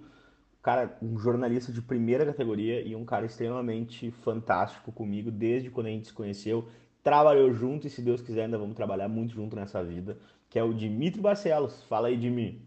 [0.64, 5.90] cara, um jornalista de primeira categoria e um cara extremamente fantástico comigo desde quando a
[5.90, 6.66] gente se conheceu,
[7.02, 10.16] trabalhou junto e se Deus quiser ainda vamos trabalhar muito junto nessa vida,
[10.48, 11.84] que é o Dimitri Barcelos.
[11.84, 12.66] Fala aí, Dimi.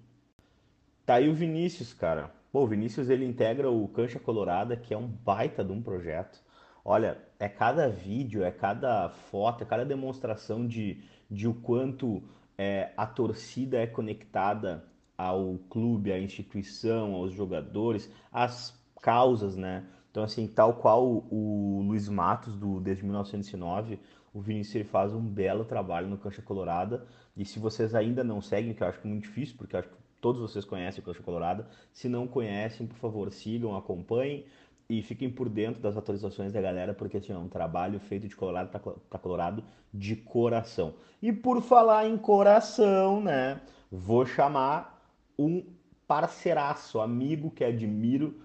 [1.07, 2.29] Tá aí o Vinícius, cara.
[2.51, 6.39] Pô, o Vinícius ele integra o Cancha Colorada, que é um baita de um projeto.
[6.85, 12.21] Olha, é cada vídeo, é cada foto, é cada demonstração de, de o quanto
[12.55, 14.85] é, a torcida é conectada
[15.17, 19.85] ao clube, à instituição, aos jogadores, às causas, né?
[20.11, 23.99] Então, assim, tal qual o, Luiz Matos, do, desde 1909,
[24.33, 27.05] o Vinícius ele faz um belo trabalho no Cancha Colorada.
[27.35, 29.79] E se vocês ainda não seguem, que eu acho que é muito difícil, porque eu
[29.79, 34.45] acho que todos vocês conhecem o Cancha Colorada, se não conhecem, por favor, sigam, acompanhem
[34.89, 38.35] e fiquem por dentro das atualizações da galera, porque assim, é um trabalho feito de
[38.35, 39.63] Colorado para Colorado
[39.93, 40.95] de coração.
[41.21, 43.61] E por falar em coração, né,
[43.91, 44.96] vou chamar
[45.37, 45.63] um
[46.07, 48.41] parceiraço, amigo que admiro,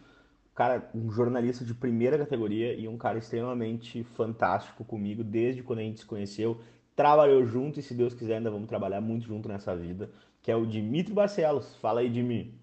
[0.54, 5.82] cara, um jornalista de primeira categoria e um cara extremamente fantástico comigo desde quando a
[5.82, 6.60] gente se conheceu,
[6.94, 10.10] trabalhou junto e se Deus quiser ainda vamos trabalhar muito junto nessa vida,
[10.42, 11.76] que é o Dimitri Barcelos.
[11.76, 12.60] Fala aí, Dimi.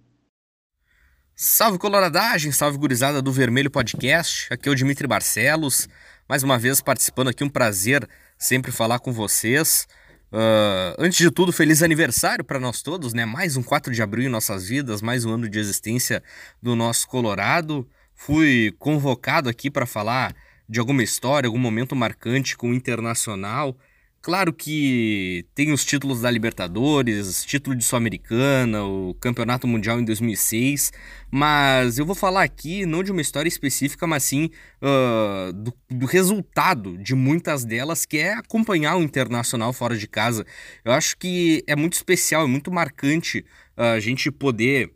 [1.36, 4.53] Salve coloradagem, salve gurizada do Vermelho Podcast.
[4.53, 5.88] Aqui é o Dimitri Barcelos,
[6.27, 8.07] mais uma vez participando aqui, um prazer
[8.38, 9.88] sempre falar com vocês.
[10.32, 13.25] Uh, antes de tudo, feliz aniversário para nós todos, né?
[13.25, 16.21] Mais um 4 de abril em nossas vidas, mais um ano de existência
[16.61, 17.88] do nosso Colorado.
[18.13, 20.36] Fui convocado aqui para falar
[20.67, 23.75] de alguma história, algum momento marcante com o Internacional.
[24.22, 30.91] Claro que tem os títulos da Libertadores, título de Sul-Americana, o Campeonato Mundial em 2006,
[31.32, 34.49] mas eu vou falar aqui não de uma história específica, mas sim
[34.82, 40.45] uh, do, do, resultado de muitas delas, que é acompanhar o Internacional fora de casa.
[40.84, 43.45] Eu acho que é muito especial, é muito marcante
[43.78, 44.91] uh, a gente poder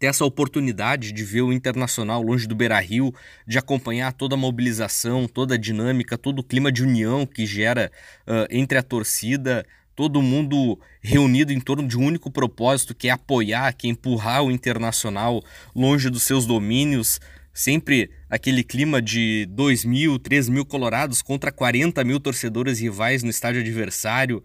[0.00, 3.14] ter essa oportunidade de ver o Internacional longe do Beira-Rio,
[3.46, 7.92] de acompanhar toda a mobilização, toda a dinâmica, todo o clima de união que gera
[8.26, 13.10] uh, entre a torcida, todo mundo reunido em torno de um único propósito, que é
[13.10, 15.44] apoiar, que é empurrar o Internacional
[15.76, 17.20] longe dos seus domínios,
[17.52, 23.30] sempre aquele clima de 2 mil, 3 mil colorados contra 40 mil torcedores rivais no
[23.30, 24.42] estádio adversário,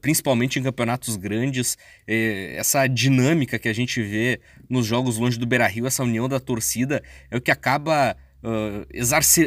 [0.00, 1.76] principalmente em campeonatos grandes.
[2.06, 7.02] Essa dinâmica que a gente vê nos jogos longe do Beira-Rio, essa união da torcida,
[7.30, 8.16] é o que acaba
[8.46, 8.86] uh,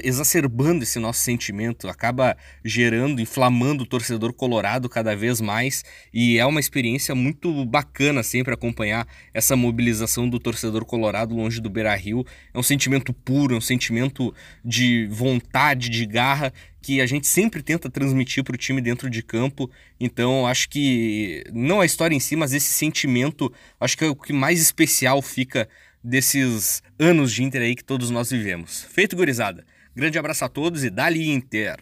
[0.04, 6.46] exacerbando esse nosso sentimento, acaba gerando, inflamando o torcedor colorado cada vez mais e é
[6.46, 12.26] uma experiência muito bacana sempre acompanhar essa mobilização do torcedor colorado longe do Beira Rio.
[12.54, 14.34] É um sentimento puro, é um sentimento
[14.64, 19.22] de vontade, de garra que a gente sempre tenta transmitir para o time dentro de
[19.22, 19.70] campo.
[20.00, 24.16] Então, acho que não a história em si, mas esse sentimento, acho que é o
[24.16, 25.68] que mais especial fica
[26.04, 28.84] desses anos de Inter aí que todos nós vivemos.
[28.84, 29.66] Feito, gurizada.
[29.96, 31.78] Grande abraço a todos e dali Inter!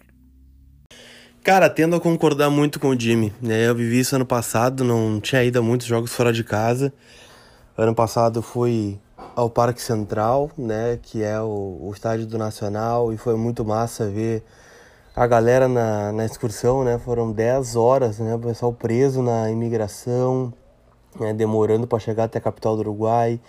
[1.43, 3.33] Cara, tendo a concordar muito com o Jimmy.
[3.41, 3.67] Né?
[3.67, 6.93] Eu vivi isso ano passado, não tinha ido a muitos jogos fora de casa.
[7.77, 8.99] Ano passado fui
[9.35, 14.09] ao Parque Central, né, que é o, o estádio do Nacional, e foi muito massa
[14.09, 14.43] ver
[15.15, 16.99] a galera na, na excursão, né?
[16.99, 18.35] Foram 10 horas, né?
[18.35, 20.53] O pessoal preso na imigração,
[21.19, 21.33] né?
[21.33, 23.39] demorando para chegar até a capital do Uruguai.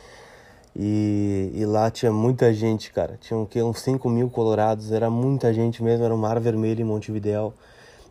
[0.76, 3.18] E, e, lá tinha muita gente, cara.
[3.20, 6.84] Tinha que, uns 5 mil colorados, era muita gente mesmo, era um mar vermelho em
[6.84, 7.52] Montevidéu.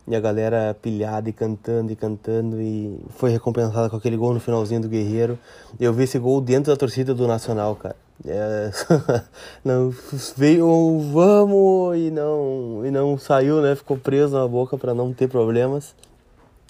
[0.08, 4.40] E a galera pilhada e cantando e cantando e foi recompensada com aquele gol no
[4.40, 5.38] finalzinho do Guerreiro.
[5.78, 7.96] Eu vi esse gol dentro da torcida do Nacional, cara.
[8.26, 8.72] É,
[9.64, 9.94] não
[10.36, 13.76] veio vamos e não e não saiu, né?
[13.76, 15.94] Ficou preso na boca para não ter problemas.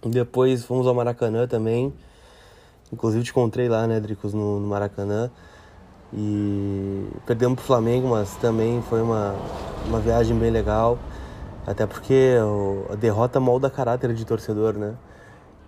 [0.04, 1.94] Depois fomos ao Maracanã também.
[2.92, 5.30] Inclusive te encontrei lá, né, Dricos, no, no Maracanã.
[6.14, 9.36] E perdemos pro Flamengo, mas também foi uma,
[9.86, 10.98] uma viagem bem legal.
[11.66, 12.36] Até porque
[12.90, 14.94] a derrota molda caráter de torcedor, né?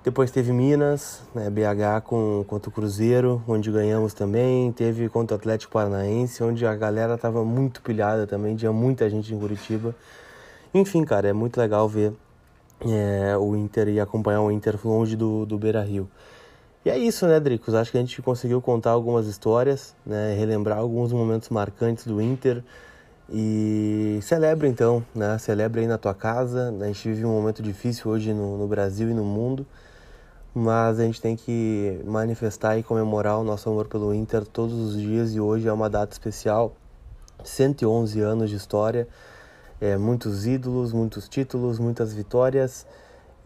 [0.01, 4.71] Depois teve Minas, né, BH com, contra o Cruzeiro, onde ganhamos também.
[4.71, 9.33] Teve contra o Atlético Paranaense, onde a galera tava muito pilhada também, tinha muita gente
[9.33, 9.93] em Curitiba.
[10.73, 12.13] Enfim, cara, é muito legal ver
[12.81, 16.09] é, o Inter e acompanhar o Inter longe do, do Beira Rio.
[16.85, 17.73] E é isso, né, Dricos?
[17.73, 22.63] Acho que a gente conseguiu contar algumas histórias, né, relembrar alguns momentos marcantes do Inter.
[23.29, 25.37] E celebre então, né?
[25.37, 26.73] Celebre aí na tua casa.
[26.81, 29.67] A gente vive um momento difícil hoje no, no Brasil e no mundo,
[30.55, 34.99] mas a gente tem que manifestar e comemorar o nosso amor pelo Inter todos os
[34.99, 36.73] dias e hoje é uma data especial.
[37.43, 39.07] 111 anos de história,
[39.79, 42.85] é, muitos ídolos, muitos títulos, muitas vitórias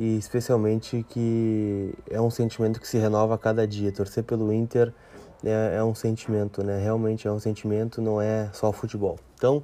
[0.04, 3.90] e especialmente que é um sentimento que se renova a cada dia.
[3.90, 4.94] Torcer pelo Inter
[5.42, 6.78] é, é um sentimento, né?
[6.78, 9.18] Realmente é um sentimento, não é só futebol.
[9.36, 9.64] Então,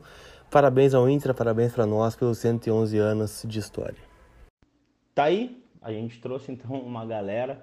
[0.50, 3.98] parabéns ao Inter, parabéns para nós pelos 111 anos de história.
[5.14, 7.62] Tá aí, a gente trouxe então uma galera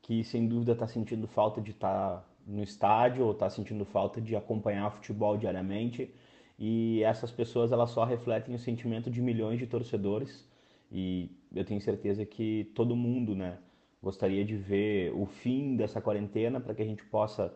[0.00, 4.18] que sem dúvida está sentindo falta de estar tá no estádio ou está sentindo falta
[4.18, 6.10] de acompanhar futebol diariamente.
[6.58, 10.48] E essas pessoas elas só refletem o sentimento de milhões de torcedores
[10.90, 13.58] e eu tenho certeza que todo mundo, né,
[14.02, 17.54] gostaria de ver o fim dessa quarentena para que a gente possa,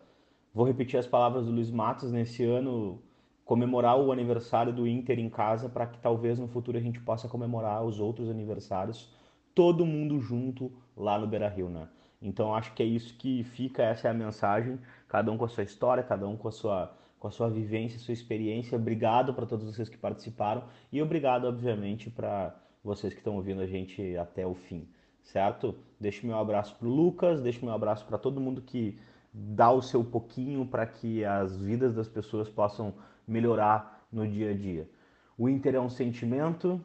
[0.55, 3.03] vou repetir as palavras do Luiz Matos nesse ano,
[3.45, 7.29] comemorar o aniversário do Inter em casa para que talvez no futuro a gente possa
[7.29, 9.13] comemorar os outros aniversários,
[9.55, 11.89] todo mundo junto lá no Beira-Rio, né?
[12.21, 15.49] Então acho que é isso que fica, essa é a mensagem, cada um com a
[15.49, 18.79] sua história, cada um com a sua com a sua vivência, sua experiência.
[18.79, 22.55] Obrigado para todos vocês que participaram e obrigado, obviamente, para
[22.89, 24.89] vocês que estão ouvindo a gente até o fim,
[25.23, 25.75] certo?
[26.01, 28.99] Deixo meu abraço para o Lucas, deixo meu abraço para todo mundo que
[29.33, 32.95] dá o seu pouquinho para que as vidas das pessoas possam
[33.27, 34.89] melhorar no dia a dia.
[35.37, 36.83] O Inter é um sentimento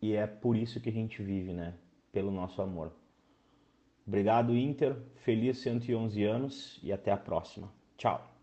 [0.00, 1.74] e é por isso que a gente vive, né?
[2.10, 2.92] Pelo nosso amor.
[4.06, 4.96] Obrigado, Inter.
[5.16, 7.70] Feliz 111 anos e até a próxima.
[7.96, 8.33] Tchau.